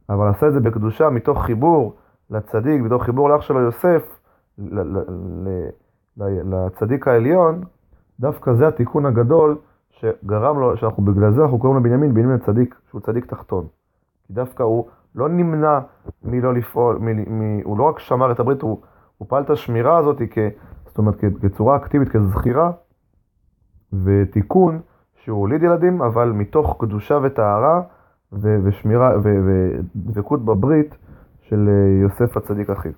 אבל 0.08 0.28
עשה 0.28 0.48
את 0.48 0.52
זה 0.52 0.60
בקדושה 0.60 1.10
מתוך 1.10 1.42
חיבור 1.42 1.94
לצדיק, 2.30 2.80
מתוך 2.82 3.02
חיבור 3.02 3.30
לאח 3.30 3.40
שלו 3.40 3.60
יוסף, 3.60 4.20
לצדיק 6.16 7.08
העליון, 7.08 7.60
דווקא 8.20 8.52
זה 8.52 8.68
התיקון 8.68 9.06
הגדול 9.06 9.56
שגרם 9.90 10.58
לו, 10.60 10.76
שאנחנו 10.76 11.04
בגלל 11.04 11.32
זה 11.32 11.42
אנחנו 11.42 11.58
קוראים 11.58 11.84
לבנימין, 11.84 12.14
בנימין 12.14 12.34
הצדיק, 12.34 12.74
שהוא 12.90 13.00
צדיק 13.00 13.26
תחתון. 13.26 13.66
כי 14.26 14.32
דווקא 14.32 14.62
הוא 14.62 14.86
לא 15.14 15.28
נמנע 15.28 15.78
מלא 16.24 16.54
לפעול, 16.54 16.98
מ, 17.00 17.38
מ, 17.38 17.60
הוא 17.64 17.78
לא 17.78 17.84
רק 17.84 17.98
שמר 17.98 18.32
את 18.32 18.40
הברית, 18.40 18.62
הוא, 18.62 18.80
הוא 19.18 19.28
פעל 19.28 19.42
את 19.42 19.50
השמירה 19.50 19.98
הזאת 19.98 20.22
כ, 20.30 20.38
זאת 20.86 20.98
אומרת, 20.98 21.14
כצורה 21.42 21.76
אקטיבית, 21.76 22.08
כזכירה 22.08 22.70
ותיקון, 24.04 24.80
שהוא 25.14 25.40
הוליד 25.40 25.62
ילדים, 25.62 26.02
אבל 26.02 26.32
מתוך 26.32 26.76
קדושה 26.80 27.18
וטהרה 27.22 27.82
ושמירה 28.32 29.10
ודבקות 29.22 30.44
בברית 30.44 30.96
של 31.42 31.68
אה, 31.68 32.02
יוסף 32.02 32.36
הצדיק 32.36 32.70
אחיו. 32.70 32.92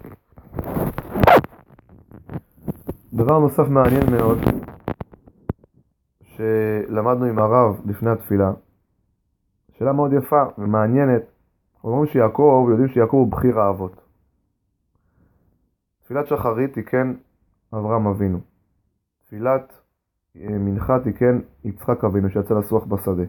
דבר 3.13 3.39
נוסף 3.39 3.69
מעניין 3.69 4.11
מאוד, 4.11 4.39
שלמדנו 6.23 7.25
עם 7.25 7.39
הרב 7.39 7.81
לפני 7.85 8.11
התפילה, 8.11 8.53
שאלה 9.73 9.93
מאוד 9.93 10.13
יפה 10.13 10.43
ומעניינת. 10.59 11.34
אומרים 11.85 12.07
שיעקב, 12.07 12.67
יודעים 12.71 12.89
שיעקב 12.89 13.17
הוא 13.17 13.33
בכיר 13.33 13.61
האבות. 13.61 14.01
תפילת 16.05 16.27
שחרית 16.27 16.73
תיקן 16.75 17.15
אברהם 17.75 18.07
אבינו. 18.07 18.39
תפילת 19.25 19.73
אה, 20.37 20.59
מנחה 20.59 20.99
תיקן 21.01 21.39
יצחק 21.65 22.05
אבינו 22.05 22.31
שיצא 22.31 22.55
לסוח 22.55 22.85
בשדה. 22.85 23.23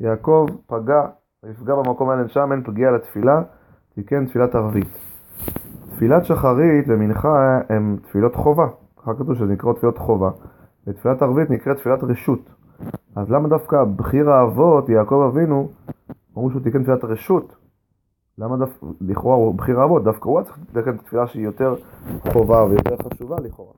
יעקב 0.00 0.46
פגע, 0.66 1.06
יפגע 1.50 1.74
במקום 1.74 2.10
האלה 2.10 2.28
שם, 2.28 2.52
אין 2.52 2.62
פגיעה 2.64 2.92
לתפילה, 2.92 3.42
תיקן 3.94 4.26
תפילת 4.26 4.54
ערבית. 4.54 4.88
תפילת 5.90 6.24
שחרית 6.24 6.84
ומנחה 6.88 7.60
הם 7.68 7.96
תפילות 8.02 8.34
חובה. 8.34 8.66
ככה 8.96 9.14
כתוב 9.14 9.34
שזה 9.34 9.52
נקרא 9.52 9.72
תפילות 9.72 9.98
חובה. 9.98 10.30
ותפילת 10.86 11.22
ערבית 11.22 11.50
נקראת 11.50 11.76
תפילת 11.76 12.02
רשות. 12.02 12.50
אז 13.16 13.30
למה 13.30 13.48
דווקא 13.48 13.84
בכיר 13.84 14.30
האבות, 14.30 14.88
יעקב 14.88 15.30
אבינו, 15.32 15.68
אמרו 16.36 16.50
שהוא 16.50 16.62
תיקן 16.62 16.82
תפילת 16.82 17.04
רשות? 17.04 17.63
למה 18.38 18.56
דווקא, 18.56 18.86
לכאורה 19.00 19.36
הוא 19.36 19.54
בכיר 19.54 19.80
האבות, 19.80 20.04
דווקא 20.04 20.28
הוא 20.28 20.42
צריך 20.42 20.58
לתקן 20.58 20.96
תפילה 20.96 21.26
שהיא 21.26 21.44
יותר 21.44 21.74
חובה 22.32 22.64
ויותר 22.64 22.96
חשובה 23.08 23.36
לכאורה. 23.40 23.72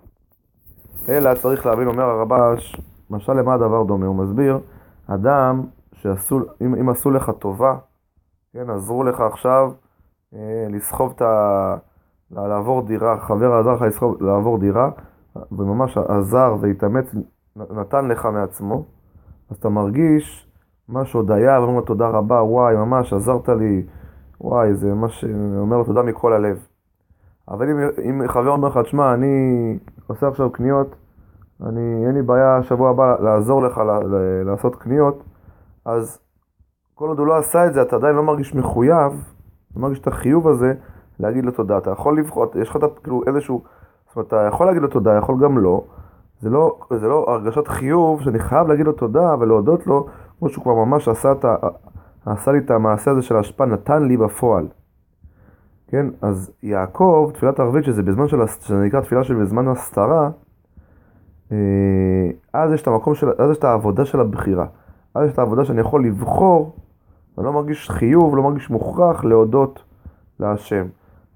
אלא 1.08 1.34
צריך 1.34 1.66
להבין, 1.66 1.88
אומר 1.88 2.04
הרבש, 2.04 2.80
משל 3.10 3.32
למה 3.32 3.54
הדבר 3.54 3.82
דומה? 3.82 4.06
הוא 4.06 4.16
מסביר, 4.16 4.58
אדם 5.06 5.62
שעשו, 5.92 6.40
אם, 6.60 6.74
אם 6.74 6.88
עשו 6.88 7.10
לך 7.10 7.30
טובה, 7.38 7.76
כן, 8.52 8.70
עזרו 8.70 9.04
לך 9.04 9.20
עכשיו 9.20 9.72
אה, 10.34 10.66
לסחוב 10.70 11.12
את 11.16 11.22
ה... 11.22 11.76
לעבור 12.30 12.82
דירה, 12.82 13.18
חבר 13.18 13.52
עזר 13.52 13.74
לך 13.74 13.82
לסחוב, 13.82 14.22
לעבור 14.22 14.58
דירה, 14.58 14.90
וממש 15.52 15.98
עזר 15.98 16.56
והתאמץ, 16.60 17.14
נתן 17.56 18.08
לך 18.08 18.26
מעצמו, 18.26 18.84
אז 19.50 19.56
אתה 19.56 19.68
מרגיש 19.68 20.48
ממש 20.88 21.12
הודיה, 21.12 21.60
ואומר 21.60 21.74
לו 21.74 21.80
תודה 21.80 22.08
רבה, 22.08 22.42
וואי, 22.42 22.76
ממש 22.76 23.12
עזרת 23.12 23.48
לי, 23.48 23.86
וואי, 24.40 24.74
זה 24.74 24.94
ממש, 24.94 25.24
אומר 25.58 25.76
לו 25.76 25.84
תודה 25.84 26.02
מכל 26.02 26.32
הלב. 26.32 26.66
אבל 27.48 27.70
אם, 27.70 27.78
אם 28.10 28.28
חבר 28.28 28.50
אומר 28.50 28.68
לך, 28.68 28.78
תשמע, 28.78 29.14
אני 29.14 29.78
עושה 30.06 30.28
עכשיו 30.28 30.50
קניות, 30.50 30.96
אני, 31.66 32.06
אין 32.06 32.14
לי 32.14 32.22
בעיה 32.22 32.62
שבוע 32.62 32.90
הבא 32.90 33.16
לעזור 33.20 33.62
לך 33.62 33.78
ל, 33.78 33.90
ל, 33.90 34.42
לעשות 34.44 34.76
קניות, 34.76 35.24
אז 35.84 36.18
כל 36.94 37.08
עוד 37.08 37.18
הוא 37.18 37.26
לא 37.26 37.36
עשה 37.36 37.66
את 37.66 37.74
זה, 37.74 37.82
אתה 37.82 37.96
עדיין 37.96 38.16
לא 38.16 38.22
מרגיש 38.22 38.54
מחויב, 38.54 39.12
לא 39.76 39.82
מרגיש 39.82 39.98
את 39.98 40.06
החיוב 40.06 40.48
הזה, 40.48 40.74
להגיד 41.20 41.44
לו 41.44 41.52
תודה. 41.52 41.78
אתה 41.78 41.90
יכול 41.90 42.18
לבחור, 42.18 42.46
יש 42.54 42.68
לך 42.68 42.78
כאילו 43.02 43.22
איזשהו, 43.26 43.62
זאת 44.06 44.16
אומרת, 44.16 44.28
אתה 44.28 44.48
יכול 44.48 44.66
להגיד 44.66 44.82
לו 44.82 44.88
תודה, 44.88 45.14
יכול 45.14 45.36
גם 45.42 45.58
לא. 45.58 45.84
זה 46.40 46.50
לא, 46.50 46.78
זה 46.90 47.08
לא 47.08 47.24
הרגשת 47.28 47.68
חיוב 47.68 48.22
שאני 48.22 48.38
חייב 48.38 48.68
להגיד 48.68 48.86
לו 48.86 48.92
תודה 48.92 49.34
ולהודות 49.40 49.86
לו, 49.86 50.06
כמו 50.38 50.48
שהוא 50.48 50.62
כבר 50.62 50.74
ממש 50.74 51.08
עשה, 51.08 51.32
את 51.32 51.44
עשה 52.26 52.52
לי 52.52 52.58
את 52.58 52.70
המעשה 52.70 53.10
הזה 53.10 53.22
של 53.22 53.36
ההשפעה, 53.36 53.66
נתן 53.66 54.02
לי 54.02 54.16
בפועל. 54.16 54.66
כן, 55.88 56.06
אז 56.22 56.52
יעקב, 56.62 57.30
תפילת 57.34 57.60
ערבית, 57.60 57.84
שזה 57.84 58.02
בזמן 58.02 58.28
של, 58.28 58.46
שזה 58.46 58.84
נקרא 58.84 59.00
תפילה 59.00 59.24
של 59.24 59.34
בזמן 59.34 59.68
הסתרה, 59.68 60.30
אה, 61.52 61.56
אז 62.52 62.72
יש 62.72 62.82
את 62.82 62.86
המקום 62.86 63.14
של, 63.14 63.28
אז 63.38 63.50
יש 63.50 63.58
את 63.58 63.64
העבודה 63.64 64.04
של 64.04 64.20
הבחירה. 64.20 64.66
אז 65.14 65.26
יש 65.26 65.32
את 65.32 65.38
העבודה 65.38 65.64
שאני 65.64 65.80
יכול 65.80 66.04
לבחור, 66.04 66.76
ואני 67.36 67.46
לא 67.46 67.52
מרגיש 67.52 67.90
חיוב, 67.90 68.36
לא 68.36 68.42
מרגיש 68.42 68.70
מוכרח 68.70 69.24
להודות 69.24 69.82
להשם. 70.40 70.86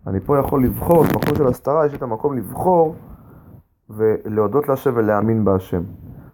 אני 0.07 0.21
פה 0.21 0.39
יכול 0.39 0.65
לבחור, 0.65 1.05
במקום 1.05 1.35
של 1.37 1.47
הסתרה 1.47 1.87
יש 1.87 1.95
את 1.95 2.03
המקום 2.03 2.37
לבחור 2.37 2.95
ולהודות 3.91 4.69
להשם 4.69 4.93
ולהאמין 4.95 5.45
בהשם. 5.45 5.83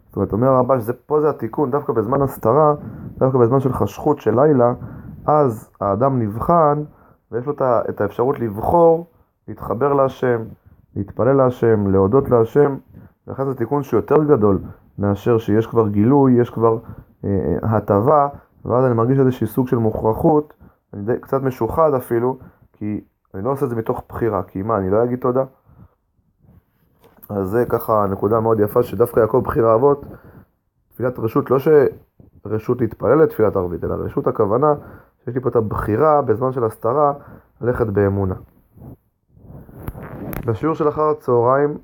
זאת 0.07 0.17
אומרת, 0.17 0.33
אומר 0.33 0.49
הרבש, 0.49 0.91
פה 1.07 1.21
זה 1.21 1.31
התיקון, 1.31 1.71
דווקא 1.71 1.93
בזמן 1.93 2.23
הסתרה, 2.23 2.75
דווקא 3.19 3.39
בזמן 3.39 3.61
של 3.61 3.73
חשכות 3.73 4.21
של 4.21 4.41
לילה, 4.41 4.75
אז 5.27 5.71
האדם 5.81 6.19
נבחן 6.23 6.83
ויש 7.33 7.47
לו 7.47 7.53
את 7.63 8.01
האפשרות 8.01 8.41
לבחור, 8.41 9.07
להתחבר 9.49 9.93
להשם, 9.93 10.43
להתפלל 10.97 11.33
להשם, 11.33 11.87
להודות 11.91 12.31
להשם, 12.31 12.77
ולכן 13.27 13.45
זה 13.45 13.55
תיקון 13.55 13.83
שהוא 13.83 13.99
יותר 13.99 14.25
גדול 14.25 14.59
מאשר 14.99 15.39
שיש 15.39 15.67
כבר 15.67 15.89
גילוי, 15.89 16.33
יש 16.33 16.51
כבר 16.51 16.79
אה, 17.25 17.57
אה 17.65 17.77
הטבה, 17.77 18.29
ואז 18.65 18.85
אני 18.85 18.95
מרגיש 18.95 19.19
איזשהו 19.19 19.47
סוג 19.47 19.69
של 19.69 19.77
מוכרחות, 19.77 20.55
אני 20.95 21.03
די, 21.03 21.21
קצת 21.21 21.43
משוחד 21.43 21.95
אפילו, 21.95 22.39
כי 22.73 23.01
אני 23.35 23.45
לא 23.45 23.51
עושה 23.53 23.65
את 23.65 23.71
זה 23.71 23.77
מתוך 23.77 24.03
בחירה, 24.09 24.43
כי 24.43 24.63
מה, 24.63 24.79
אני 24.79 24.91
לא 24.91 25.05
אגיד 25.05 25.19
תודה? 25.19 25.45
אז 27.29 27.49
זה 27.49 27.65
ככה 27.69 28.07
נקודה 28.11 28.41
מאוד 28.41 28.61
יפה, 28.61 28.83
שדווקא 28.83 29.21
יעקב 29.21 29.43
בחיר 29.45 29.67
האבות, 29.67 30.05
תפילת 30.89 31.19
רשות, 31.19 31.51
לא 31.51 31.59
שרשות 32.49 32.81
להתפלל 32.81 33.23
לתפילת 33.23 33.57
ערבית, 33.57 33.85
אלא 33.85 33.95
רשות 33.95 34.27
הכוונה 34.27 34.75
שיש 35.25 35.35
לי 35.35 35.41
פה 35.41 35.49
את 35.49 35.57
הבחירה 35.57 36.23
בזמן 36.23 36.53
של 36.53 36.65
הסתרה, 36.65 37.13
ללכת 37.61 37.87
באמונה. 37.87 38.35
בשיעור 40.47 40.75
של 40.75 40.89
אחר 40.89 41.11
הצהריים 41.11 41.79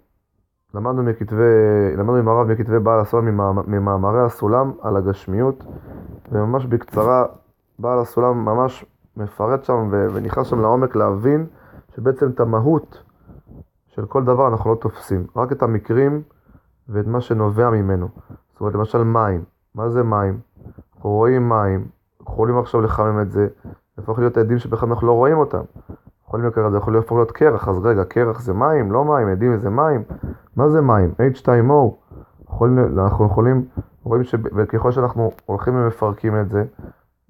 למדנו 0.74 1.02
מכתבי, 1.02 1.96
למדנו 1.96 2.16
עם 2.16 2.28
הרב 2.28 2.46
מכתבי 2.46 2.78
בעל 2.78 3.00
הסולם 3.00 3.40
ממאמרי 3.66 4.20
הסולם 4.20 4.72
על 4.82 4.96
הגשמיות, 4.96 5.64
וממש 6.32 6.66
בקצרה 6.66 7.24
בעל 7.78 7.98
הסולם 7.98 8.44
ממש 8.44 8.84
מפרט 9.16 9.64
שם 9.64 9.88
ונכנס 9.90 10.46
שם 10.46 10.60
לעומק 10.60 10.96
להבין 10.96 11.46
שבעצם 11.96 12.30
את 12.30 12.40
המהות 12.40 13.02
של 13.86 14.06
כל 14.06 14.24
דבר 14.24 14.48
אנחנו 14.48 14.70
לא 14.70 14.76
תופסים, 14.76 15.26
רק 15.36 15.52
את 15.52 15.62
המקרים 15.62 16.22
ואת 16.88 17.06
מה 17.06 17.20
שנובע 17.20 17.70
ממנו. 17.70 18.08
זאת 18.52 18.60
אומרת, 18.60 18.74
למשל 18.74 19.04
מים, 19.04 19.44
מה 19.74 19.88
זה 19.88 20.02
מים? 20.02 20.40
אנחנו 20.96 21.10
רואים 21.10 21.48
מים, 21.48 21.88
יכולים 22.22 22.58
עכשיו 22.58 22.80
לחמם 22.80 23.20
את 23.20 23.32
זה, 23.32 23.48
להפוך 23.98 24.18
להיות 24.18 24.36
עדים 24.36 24.58
שבכלל 24.58 24.88
אנחנו 24.88 25.06
לא 25.06 25.12
רואים 25.12 25.38
אותם. 25.38 25.62
יכולים 26.26 26.46
לקרוא, 26.46 26.70
זה 26.70 26.76
יכול 26.76 26.94
להפוך 26.94 27.12
להיות 27.12 27.30
קרח, 27.30 27.68
אז 27.68 27.78
רגע, 27.84 28.04
קרח 28.04 28.40
זה 28.40 28.52
מים, 28.52 28.92
לא 28.92 29.04
מים, 29.04 29.28
עדים 29.28 29.56
זה 29.56 29.70
מים. 29.70 30.02
מה 30.56 30.68
זה 30.68 30.80
מים? 30.80 31.14
H2O. 31.34 31.90
יכולים, 32.48 32.98
אנחנו 32.98 33.26
יכולים, 33.26 33.64
רואים 34.02 34.24
שככל 34.24 34.92
שאנחנו 34.92 35.30
הולכים 35.46 35.76
ומפרקים 35.76 36.40
את 36.40 36.48
זה, 36.48 36.64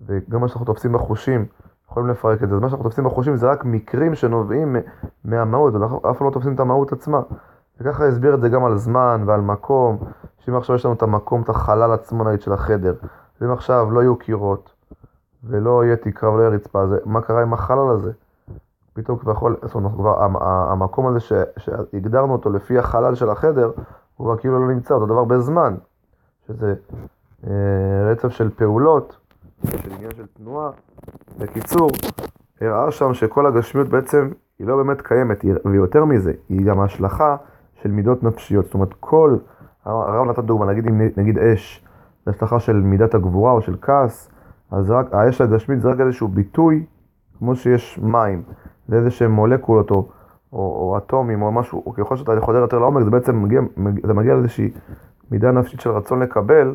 וגם 0.06 0.40
מה 0.40 0.48
שאנחנו 0.48 0.66
תופסים 0.66 0.92
בחושים, 0.92 1.46
יכולים 1.90 2.08
לפרק 2.08 2.42
את 2.42 2.48
זה. 2.48 2.54
אז 2.54 2.60
מה 2.60 2.68
שאנחנו 2.68 2.84
תופסים 2.84 3.04
בחושים 3.04 3.36
זה 3.36 3.50
רק 3.50 3.64
מקרים 3.64 4.14
שנובעים 4.14 4.76
מהמהות, 5.24 5.74
אנחנו 5.74 6.00
אף 6.10 6.18
פעם 6.18 6.26
לא 6.26 6.32
תופסים 6.32 6.54
את 6.54 6.60
המהות 6.60 6.92
עצמה. 6.92 7.20
וככה 7.82 8.06
הסביר 8.06 8.34
את 8.34 8.40
זה 8.40 8.48
גם 8.48 8.64
על 8.64 8.76
זמן 8.76 9.22
ועל 9.26 9.40
מקום, 9.40 9.98
שאם 10.38 10.56
עכשיו 10.56 10.76
יש 10.76 10.84
לנו 10.84 10.94
את 10.94 11.02
המקום, 11.02 11.42
את 11.42 11.48
החלל 11.48 11.92
עצמו 11.92 12.24
נגיד 12.24 12.40
של 12.40 12.52
החדר, 12.52 12.94
ואם 13.40 13.50
עכשיו 13.50 13.90
לא 13.90 14.00
יהיו 14.00 14.16
קירות, 14.16 14.72
ולא 15.44 15.84
יהיה 15.84 15.96
תקרה 15.96 16.30
ולא 16.30 16.40
יהיה 16.40 16.50
רצפה, 16.50 16.86
זה, 16.86 16.98
מה 17.04 17.20
קרה 17.20 17.42
עם 17.42 17.52
החלל 17.52 17.90
הזה? 17.90 18.12
פתאום 18.92 19.18
כביכול, 19.18 19.56
זאת 19.62 19.74
אומרת, 19.74 19.92
כבר, 19.92 20.24
המקום 20.42 21.06
הזה 21.06 21.20
שהגדרנו 21.56 22.32
אותו 22.32 22.50
לפי 22.50 22.78
החלל 22.78 23.14
של 23.14 23.30
החדר, 23.30 23.70
הוא 24.16 24.26
כבר 24.26 24.36
כאילו 24.36 24.66
לא 24.66 24.74
נמצא, 24.74 24.94
אותו 24.94 25.06
דבר 25.06 25.24
בזמן, 25.24 25.74
שזה 26.46 26.74
אה, 27.46 27.52
רצף 28.10 28.28
של 28.28 28.50
פעולות, 28.50 29.16
של 29.66 29.92
עניין 29.92 30.10
של 30.16 30.26
תנועה. 30.26 30.70
בקיצור, 31.38 31.90
הראה 32.60 32.90
שם 32.90 33.14
שכל 33.14 33.46
הגשמיות 33.46 33.88
בעצם 33.88 34.30
היא 34.58 34.66
לא 34.66 34.76
באמת 34.76 35.02
קיימת, 35.02 35.44
ויותר 35.64 36.04
מזה, 36.04 36.32
היא 36.48 36.66
גם 36.66 36.80
השלכה 36.80 37.36
של 37.82 37.90
מידות 37.90 38.22
נפשיות. 38.22 38.64
זאת 38.64 38.74
אומרת, 38.74 38.94
כל, 39.00 39.36
הרב 39.84 40.30
נתן 40.30 40.42
דוגמה, 40.42 40.66
נגיד, 40.66 40.86
נגיד 41.16 41.38
אש, 41.38 41.84
זה 42.24 42.30
השלכה 42.30 42.60
של 42.60 42.76
מידת 42.80 43.14
הגבורה 43.14 43.52
או 43.52 43.62
של 43.62 43.76
כעס, 43.82 44.30
אז 44.70 44.90
רק, 44.90 45.14
האש 45.14 45.40
הגשמית 45.40 45.80
זה 45.80 45.88
רק 45.88 46.00
איזשהו 46.00 46.28
ביטוי, 46.28 46.86
כמו 47.38 47.56
שיש 47.56 47.98
מים, 48.02 48.42
זה 48.88 48.96
איזה 48.96 49.10
שהם 49.10 49.32
מולקולות 49.32 49.90
או, 49.90 50.08
או, 50.52 50.58
או 50.58 50.98
אטומים 50.98 51.42
או 51.42 51.52
משהו, 51.52 51.82
או 51.86 51.92
ככל 51.92 52.16
שאתה 52.16 52.40
חודר 52.40 52.58
יותר 52.58 52.78
לעומק, 52.78 53.04
זה 53.04 53.10
בעצם 53.10 53.42
מגיע, 53.42 53.60
זה 54.06 54.14
מגיע 54.14 54.34
לאיזושהי 54.34 54.70
מידה 55.30 55.50
נפשית 55.50 55.80
של 55.80 55.90
רצון 55.90 56.22
לקבל, 56.22 56.74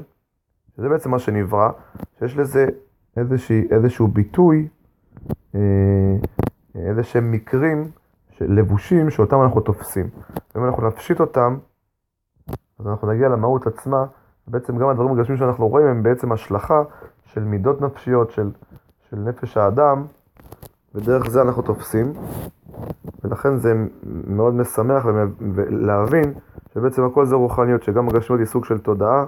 שזה 0.78 0.90
בעצם 0.90 1.12
מה 1.12 1.20
שנברא, 1.20 1.70
שיש 2.20 2.38
לזה 2.38 2.68
איזושהי, 3.18 3.68
איזשהו 3.72 4.08
ביטוי, 4.08 4.68
אה, 5.56 5.60
איזה 6.76 7.04
שהם 7.04 7.32
מקרים, 7.32 7.84
לבושים 8.42 9.10
שאותם 9.10 9.42
אנחנו 9.42 9.62
תופסים. 9.62 10.10
ואם 10.56 10.66
אנחנו 10.66 10.88
נפשיט 10.88 11.20
אותם, 11.20 11.58
אז 12.80 12.88
אנחנו 12.88 13.12
נגיע 13.12 13.30
למהות 13.30 13.68
עצמה, 13.68 14.06
בעצם 14.48 14.78
גם 14.78 14.90
הדברים 14.90 15.12
הגשמים 15.12 15.38
שאנחנו 15.38 15.68
רואים 15.68 15.88
הם 15.88 16.04
בעצם 16.04 16.32
השלכה 16.32 16.84
של 17.26 17.44
מידות 17.44 17.82
נפשיות, 17.82 18.32
של, 18.32 18.52
של 19.10 19.18
נפש 19.18 19.58
האדם, 19.58 20.06
ודרך 20.96 21.30
זה 21.30 21.42
אנחנו 21.42 21.62
תופסים, 21.62 22.14
ולכן 23.24 23.58
זה 23.58 23.74
מאוד 24.28 24.54
משמח 24.54 25.06
להבין 25.70 26.34
שבעצם 26.74 27.06
הכל 27.06 27.26
זה 27.26 27.36
רוחניות, 27.36 27.84
שגם 27.84 28.10
הגשמיות 28.10 28.40
היא 28.40 28.48
סוג 28.48 28.66
של 28.66 28.78
תודעה, 28.78 29.26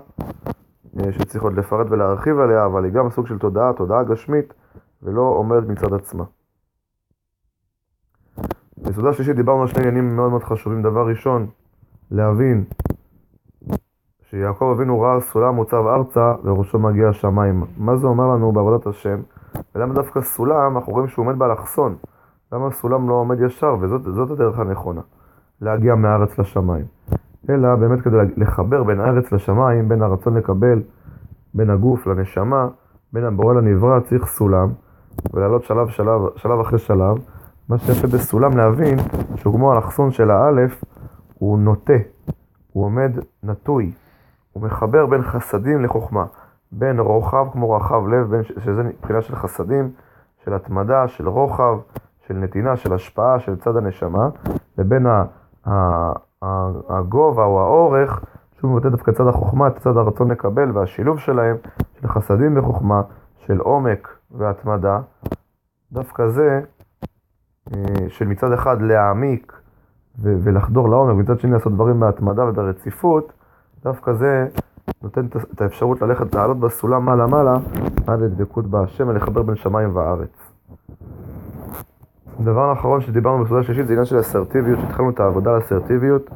אה, 0.99 1.11
שצריך 1.11 1.43
עוד 1.43 1.53
לפרט 1.53 1.87
ולהרחיב 1.89 2.39
עליה, 2.39 2.65
אבל 2.65 2.83
היא 2.83 2.93
גם 2.93 3.09
סוג 3.09 3.27
של 3.27 3.37
תודעה, 3.37 3.73
תודעה 3.73 4.03
גשמית, 4.03 4.53
ולא 5.03 5.21
עומדת 5.21 5.67
מצד 5.67 5.93
עצמה. 5.93 6.23
בסעודה 8.83 9.13
שלישית 9.13 9.35
דיברנו 9.35 9.61
על 9.61 9.67
שני 9.67 9.81
עניינים 9.81 10.15
מאוד 10.15 10.29
מאוד 10.29 10.43
חשובים. 10.43 10.81
דבר 10.81 11.07
ראשון, 11.07 11.47
להבין 12.11 12.63
שיעקב 14.21 14.73
אבינו 14.75 15.01
ראה 15.01 15.19
סולם 15.19 15.55
מוצב 15.55 15.83
ארצה 15.87 16.33
וראשו 16.43 16.79
מגיע 16.79 17.09
השמיים. 17.09 17.63
מה 17.77 17.95
זה 17.97 18.07
אומר 18.07 18.27
לנו 18.27 18.51
בעבודת 18.51 18.87
השם? 18.87 19.19
ולמה 19.75 19.93
דווקא 19.93 20.21
סולם, 20.21 20.77
אנחנו 20.77 20.93
רואים 20.93 21.07
שהוא 21.07 21.25
עומד 21.25 21.39
באלכסון. 21.39 21.95
למה 22.51 22.67
הסולם 22.67 23.09
לא 23.09 23.13
עומד 23.13 23.41
ישר? 23.41 23.75
וזאת 23.81 24.31
הדרך 24.31 24.59
הנכונה, 24.59 25.01
להגיע 25.61 25.95
מהארץ 25.95 26.39
לשמיים. 26.39 26.85
אלא 27.49 27.75
באמת 27.75 28.01
כדי 28.01 28.17
לחבר 28.37 28.83
בין 28.83 28.99
הארץ 28.99 29.31
לשמיים, 29.31 29.89
בין 29.89 30.01
הרצון 30.01 30.37
לקבל, 30.37 30.81
בין 31.53 31.69
הגוף 31.69 32.07
לנשמה, 32.07 32.67
בין 33.13 33.23
הבורא 33.23 33.53
לנברא, 33.53 33.99
צריך 33.99 34.25
סולם, 34.25 34.69
ולעלות 35.33 35.63
שלב, 35.63 35.87
שלב, 35.87 36.21
שלב 36.35 36.59
אחרי 36.59 36.79
שלב. 36.79 37.17
מה 37.69 37.77
שיפה 37.77 38.07
בסולם 38.07 38.57
להבין, 38.57 38.97
שהוא 39.35 39.53
כמו 39.53 39.73
האלכסון 39.73 40.11
של 40.11 40.31
האלף, 40.31 40.83
הוא 41.33 41.59
נוטה, 41.59 41.93
הוא 42.73 42.85
עומד 42.85 43.11
נטוי, 43.43 43.91
הוא 44.53 44.63
מחבר 44.63 45.05
בין 45.05 45.21
חסדים 45.21 45.83
לחוכמה, 45.83 46.25
בין 46.71 46.99
רוחב 46.99 47.47
כמו 47.51 47.71
רחב 47.71 48.07
לב, 48.07 48.29
בין, 48.29 48.43
שזה 48.43 48.83
מבחינה 48.83 49.21
של 49.21 49.35
חסדים, 49.35 49.91
של 50.45 50.53
התמדה, 50.53 51.07
של 51.07 51.29
רוחב, 51.29 51.77
של 52.27 52.33
נתינה, 52.33 52.75
של 52.75 52.93
השפעה, 52.93 53.39
של 53.39 53.55
צד 53.55 53.77
הנשמה, 53.77 54.29
לבין 54.77 55.05
הגובה 56.89 57.45
או 57.45 57.59
האורך, 57.59 58.23
שהוא 58.59 58.71
מבטא 58.71 58.89
דווקא 58.89 59.11
צד 59.11 59.27
החוכמה, 59.27 59.67
את 59.67 59.77
צד 59.77 59.97
הרצון 59.97 60.31
לקבל 60.31 60.71
והשילוב 60.77 61.19
שלהם, 61.19 61.55
של 62.01 62.07
חסדים 62.07 62.57
וחוכמה, 62.57 63.01
של 63.37 63.59
עומק 63.59 64.17
והתמדה, 64.31 64.99
דווקא 65.91 66.27
זה, 66.27 66.61
של 68.07 68.27
מצד 68.27 68.51
אחד 68.51 68.81
להעמיק 68.81 69.53
ולחדור 70.21 70.89
לעומק, 70.89 71.15
מצד 71.15 71.39
שני 71.39 71.51
לעשות 71.51 71.73
דברים 71.73 71.99
בהתמדה 71.99 72.45
וברציפות, 72.45 73.33
דווקא 73.83 74.13
זה 74.13 74.47
נותן 75.03 75.25
את 75.53 75.61
האפשרות 75.61 76.01
ללכת, 76.01 76.35
לעלות 76.35 76.59
בסולם 76.59 77.05
מעלה-מעלה, 77.05 77.57
עד 78.07 78.21
לדבקות 78.21 78.65
בהשם 78.65 79.07
ולחבר 79.07 79.41
בין 79.41 79.55
שמיים 79.55 79.95
וארץ. 79.95 80.29
דבר 82.39 82.69
האחרון 82.69 83.01
שדיברנו 83.01 83.43
בסעודה 83.43 83.63
שלישית 83.63 83.87
זה 83.87 83.93
עניין 83.93 84.05
של 84.05 84.19
אסרטיביות, 84.19 84.79
שהתחלנו 84.79 85.09
את 85.09 85.19
העבודה 85.19 85.51
על 85.51 85.57
אסרטיביות, 85.57 86.29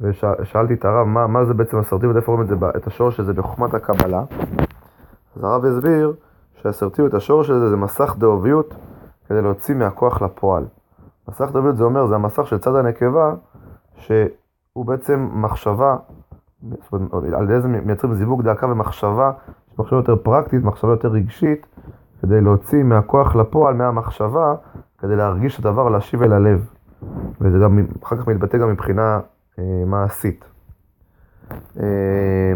ושאלתי 0.00 0.74
את 0.74 0.84
הרב 0.84 1.06
מה, 1.06 1.26
מה 1.26 1.44
זה 1.44 1.54
בעצם 1.54 1.78
אסרטיביות, 1.78 2.16
איפה 2.16 2.32
רואים 2.32 2.44
את, 2.44 2.48
זה, 2.48 2.66
את 2.76 2.86
השורש 2.86 3.20
הזה 3.20 3.32
בחוכמת 3.32 3.74
הקבלה. 3.74 4.24
אז 5.36 5.44
הרב 5.44 5.64
הסביר 5.64 6.12
שאסרטיביות, 6.62 7.14
השורש 7.14 7.50
הזה 7.50 7.70
זה 7.70 7.76
מסך 7.76 8.14
דאוביות 8.18 8.74
כדי 9.28 9.42
להוציא 9.42 9.74
מהכוח 9.74 10.22
לפועל. 10.22 10.64
מסך 11.28 11.50
דאוביות 11.52 11.76
זה 11.76 11.84
אומר, 11.84 12.06
זה 12.06 12.14
המסך 12.14 12.46
של 12.46 12.58
צד 12.58 12.74
הנקבה, 12.74 13.34
שהוא 13.96 14.86
בעצם 14.86 15.28
מחשבה, 15.32 15.96
על 17.12 17.44
ידי 17.44 17.60
זה 17.60 17.68
מייצרים 17.68 18.14
זיווג 18.14 18.42
דאקה 18.42 18.66
ומחשבה, 18.66 19.32
מחשבה 19.78 19.98
יותר 19.98 20.16
פרקטית, 20.16 20.64
מחשבה 20.64 20.90
יותר 20.90 21.08
רגשית, 21.08 21.66
כדי 22.22 22.40
להוציא 22.40 22.82
מהכוח 22.82 23.36
לפועל, 23.36 23.74
מהמחשבה, 23.74 24.54
כדי 24.98 25.16
להרגיש 25.16 25.60
את 25.60 25.64
הדבר, 25.64 25.88
להשיב 25.88 26.22
אל 26.22 26.32
הלב. 26.32 26.70
וזה 27.40 27.58
גם 27.58 27.78
אחר 28.02 28.16
כך 28.16 28.28
מתבטא 28.28 28.58
גם 28.58 28.68
מבחינה 28.68 29.20
אה, 29.58 29.82
מעשית. 29.86 30.44
אה, 31.80 32.54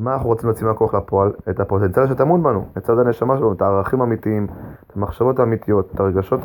מה 0.00 0.14
אנחנו 0.14 0.28
רוצים 0.28 0.48
להוציא 0.48 0.66
מהכוח 0.66 0.94
לפועל? 0.94 1.32
את 1.50 1.60
הפוטנציאל 1.60 2.06
שטמון 2.06 2.42
בנו, 2.42 2.64
את 2.78 2.84
צד 2.84 2.98
הנשמה 2.98 3.36
שלנו, 3.36 3.52
את 3.52 3.62
הערכים 3.62 4.00
האמיתיים, 4.00 4.46
את 4.86 4.96
המחשבות 4.96 5.38
האמיתיות, 5.38 5.90
את 5.94 6.00
הרגשות, 6.00 6.40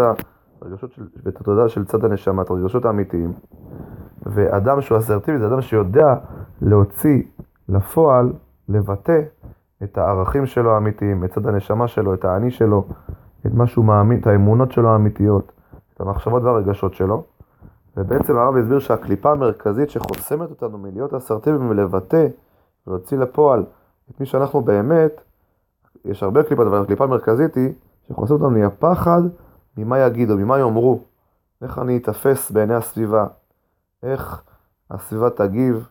הרגשות 0.62 0.92
של, 0.92 1.08
ואת 1.24 1.42
התודעה 1.42 1.70
של 1.70 1.86
צד 1.86 2.06
הנשמה, 2.06 2.42
את 2.42 2.50
הרגשות 2.50 2.86
האמיתיים. 2.86 3.34
ואדם 4.26 4.82
שהוא 4.82 4.98
אסרטיבי 4.98 5.40
זה 5.40 5.48
אדם 5.48 5.62
שיודע 5.62 6.16
להוציא 6.62 7.24
לפועל, 7.70 8.34
לבטא 8.70 9.22
את 9.84 9.98
הערכים 9.98 10.46
שלו 10.46 10.74
האמיתיים, 10.74 11.24
את 11.24 11.32
צד 11.32 11.48
הנשמה 11.48 11.88
שלו, 11.88 12.14
את 12.14 12.26
האני 12.26 12.52
שלו, 12.52 12.88
את 13.46 13.54
מה 13.54 13.68
שהוא 13.68 13.86
מאמין, 13.86 14.20
את 14.20 14.28
האמונות 14.28 14.72
שלו 14.72 14.90
האמיתיות, 14.90 15.52
את 15.94 16.02
המחשבות 16.02 16.44
והרגשות 16.44 16.94
שלו. 16.94 17.24
ובעצם 17.98 18.38
הרב 18.38 18.58
הסביר 18.58 18.80
שהקליפה 18.80 19.32
המרכזית 19.32 19.90
שחוסמת 19.90 20.50
אותנו 20.50 20.78
מלהיות 20.78 21.14
אסרטיביים 21.14 21.70
ולבטא 21.70 22.28
ולהוציא 22.88 23.18
לפועל 23.18 23.66
את 24.10 24.20
מי 24.20 24.26
שאנחנו 24.26 24.62
באמת, 24.62 25.22
יש 26.06 26.24
הרבה 26.24 26.44
קליפות, 26.44 26.68
אבל 26.68 26.82
הקליפה 26.82 27.04
המרכזית 27.04 27.56
היא 27.56 27.74
שחוסמת 28.08 28.32
אותנו 28.32 28.50
מהפחד 28.50 29.22
ממה 29.78 30.00
יגידו, 30.00 30.38
ממה 30.38 30.60
יאמרו, 30.60 31.00
איך 31.62 31.80
אני 31.80 31.98
אתפס 31.98 32.52
בעיני 32.52 32.76
הסביבה, 32.76 33.28
איך 34.04 34.44
הסביבה 34.92 35.30
תגיב, 35.30 35.90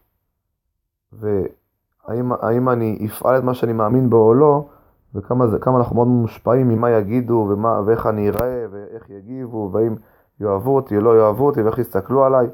והאם 1.13 2.69
אני 2.69 3.07
אפעל 3.07 3.39
את 3.39 3.45
מה 3.45 3.55
שאני 3.55 3.73
מאמין 3.73 4.11
בו 4.11 4.29
או 4.29 4.35
לא, 4.35 4.67
וכמה 5.15 5.47
זה, 5.47 5.57
אנחנו 5.67 5.97
מאוד 5.97 6.09
מושפעים 6.09 6.69
ממה 6.69 6.91
יגידו, 6.91 7.47
ומה, 7.51 7.81
ואיך 7.87 8.07
אני 8.07 8.29
אראה, 8.29 8.67
ואיך 8.71 9.11
יגיבו, 9.11 9.71
והאם 9.73 9.95
יאהבו 10.41 10.77
אותי 10.77 10.97
או 10.97 11.01
לא 11.01 11.19
יאהבו 11.19 11.47
אותי, 11.47 11.63
ואיך 11.63 11.79
יסתכלו 11.79 12.25
עליי. 12.25 12.47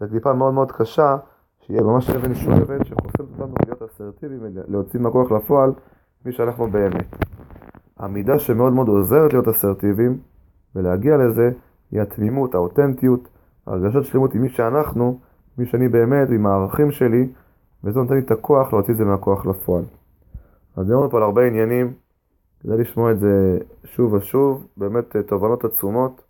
זו 0.00 0.06
קליפה 0.08 0.32
מאוד 0.32 0.54
מאוד 0.54 0.72
קשה, 0.72 1.16
שיהיה 1.70 1.82
ממש 1.82 2.10
אבן 2.10 2.34
שואבת, 2.34 2.86
שחוסמת 2.86 3.28
אותנו 3.38 3.54
להיות 3.66 3.82
אסרטיביים, 3.82 4.40
להוציא 4.68 5.00
מהכוח 5.00 5.32
לפועל, 5.32 5.72
מי 6.24 6.32
שאנחנו 6.32 6.70
באמת. 6.70 7.16
המידה 7.98 8.38
שמאוד 8.38 8.72
מאוד 8.72 8.88
עוזרת 8.88 9.32
להיות 9.32 9.48
אסרטיביים, 9.48 10.18
ולהגיע 10.76 11.16
לזה, 11.16 11.50
היא 11.90 12.00
התמימות, 12.00 12.54
האותנטיות, 12.54 13.28
הרגשת 13.66 14.04
שלמות 14.04 14.34
עם 14.34 14.42
מי 14.42 14.48
שאנחנו, 14.48 15.20
מי 15.58 15.66
שאני 15.66 15.88
באמת, 15.88 16.28
עם 16.30 16.46
הערכים 16.46 16.90
שלי, 16.90 17.28
וזה 17.84 18.00
נותן 18.00 18.14
לי 18.14 18.20
את 18.20 18.30
הכוח 18.30 18.72
להוציא 18.72 18.94
את 18.94 18.98
זה 18.98 19.04
מהכוח 19.04 19.46
לפועל. 19.46 19.84
אז 20.76 20.86
דיברנו 20.86 21.10
פה 21.10 21.16
על 21.16 21.22
הרבה 21.22 21.46
עניינים, 21.46 21.92
כדאי 22.60 22.78
לשמוע 22.78 23.12
את 23.12 23.18
זה 23.18 23.58
שוב 23.84 24.12
ושוב, 24.12 24.66
באמת 24.76 25.16
אה, 25.16 25.22
תובנות 25.22 25.64
עצומות. 25.64 26.22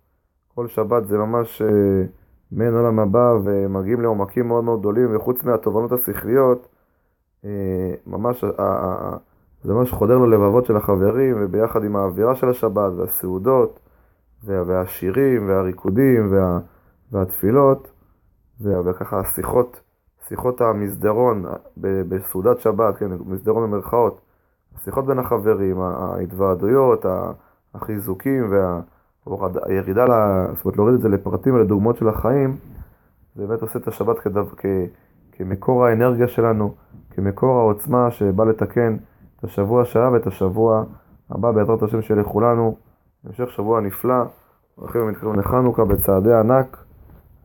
כל 0.55 0.67
שבת 0.67 1.07
זה 1.07 1.17
ממש 1.17 1.61
אה, 1.61 2.03
מעין 2.51 2.73
עולם 2.73 2.99
הבא 2.99 3.33
ומגיעים 3.43 4.01
לעומקים 4.01 4.47
מאוד 4.47 4.63
מאוד 4.63 4.79
גדולים, 4.79 5.15
וחוץ 5.15 5.43
מהתובנות 5.43 5.91
השכליות, 5.91 6.67
אה, 7.45 7.93
ממש, 8.07 8.43
זה 9.63 9.73
ממש 9.73 9.91
חודר 9.91 10.17
ללבבות 10.17 10.65
של 10.65 10.75
החברים, 10.75 11.35
וביחד 11.39 11.83
עם 11.83 11.95
האווירה 11.95 12.35
של 12.35 12.49
השבת 12.49 12.91
והסעודות, 12.97 13.79
והשירים 14.43 15.49
והריקודים 15.49 16.31
וה, 16.31 16.59
והתפילות, 17.11 17.91
וככה 18.61 19.19
השיחות, 19.19 19.81
שיחות 20.27 20.61
המסדרון 20.61 21.45
בסעודת 21.77 22.59
שבת, 22.59 22.97
כן, 22.97 23.11
מסדרון 23.25 23.63
במרכאות, 23.71 24.21
השיחות 24.75 25.05
בין 25.05 25.19
החברים, 25.19 25.81
ההתוועדויות, 25.81 27.05
החיזוקים 27.75 28.47
והירידה, 29.27 30.05
זאת 30.55 30.65
אומרת 30.65 30.77
להוריד 30.77 30.95
את 30.95 31.01
זה 31.01 31.09
לפרטים 31.09 31.53
ולדוגמאות 31.53 31.97
של 31.97 32.07
החיים, 32.07 32.57
זה 33.35 33.47
באמת 33.47 33.61
עושה 33.61 33.79
את 33.79 33.87
השבת 33.87 34.19
כדו, 34.19 34.45
כ, 34.57 34.65
כמקור 35.31 35.85
האנרגיה 35.85 36.27
שלנו, 36.27 36.73
כמקור 37.09 37.59
העוצמה 37.59 38.11
שבא 38.11 38.43
לתקן 38.43 38.97
את 39.39 39.43
השבוע 39.43 39.85
שעה 39.85 40.11
ואת 40.11 40.27
השבוע 40.27 40.83
הבא 41.29 41.51
בעזרת 41.51 41.83
השם 41.83 42.01
שיהיה 42.01 42.21
לכולנו. 42.21 42.75
המשך 43.27 43.49
שבוע 43.49 43.81
נפלא, 43.81 44.23
הולכים 44.75 45.01
ומתקרבים 45.01 45.39
לחנוכה 45.39 45.85
בצעדי 45.85 46.33
ענק, 46.33 46.77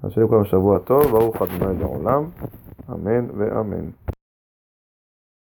אז 0.03 0.11
שיהיה 0.11 0.27
לכולם 0.27 0.45
שבוע 0.45 0.79
טוב, 0.79 1.03
ברוך 1.03 1.43
ה' 1.43 1.73
לעולם, 1.81 2.25
אמן 2.93 3.27
ואמן. 3.37 3.91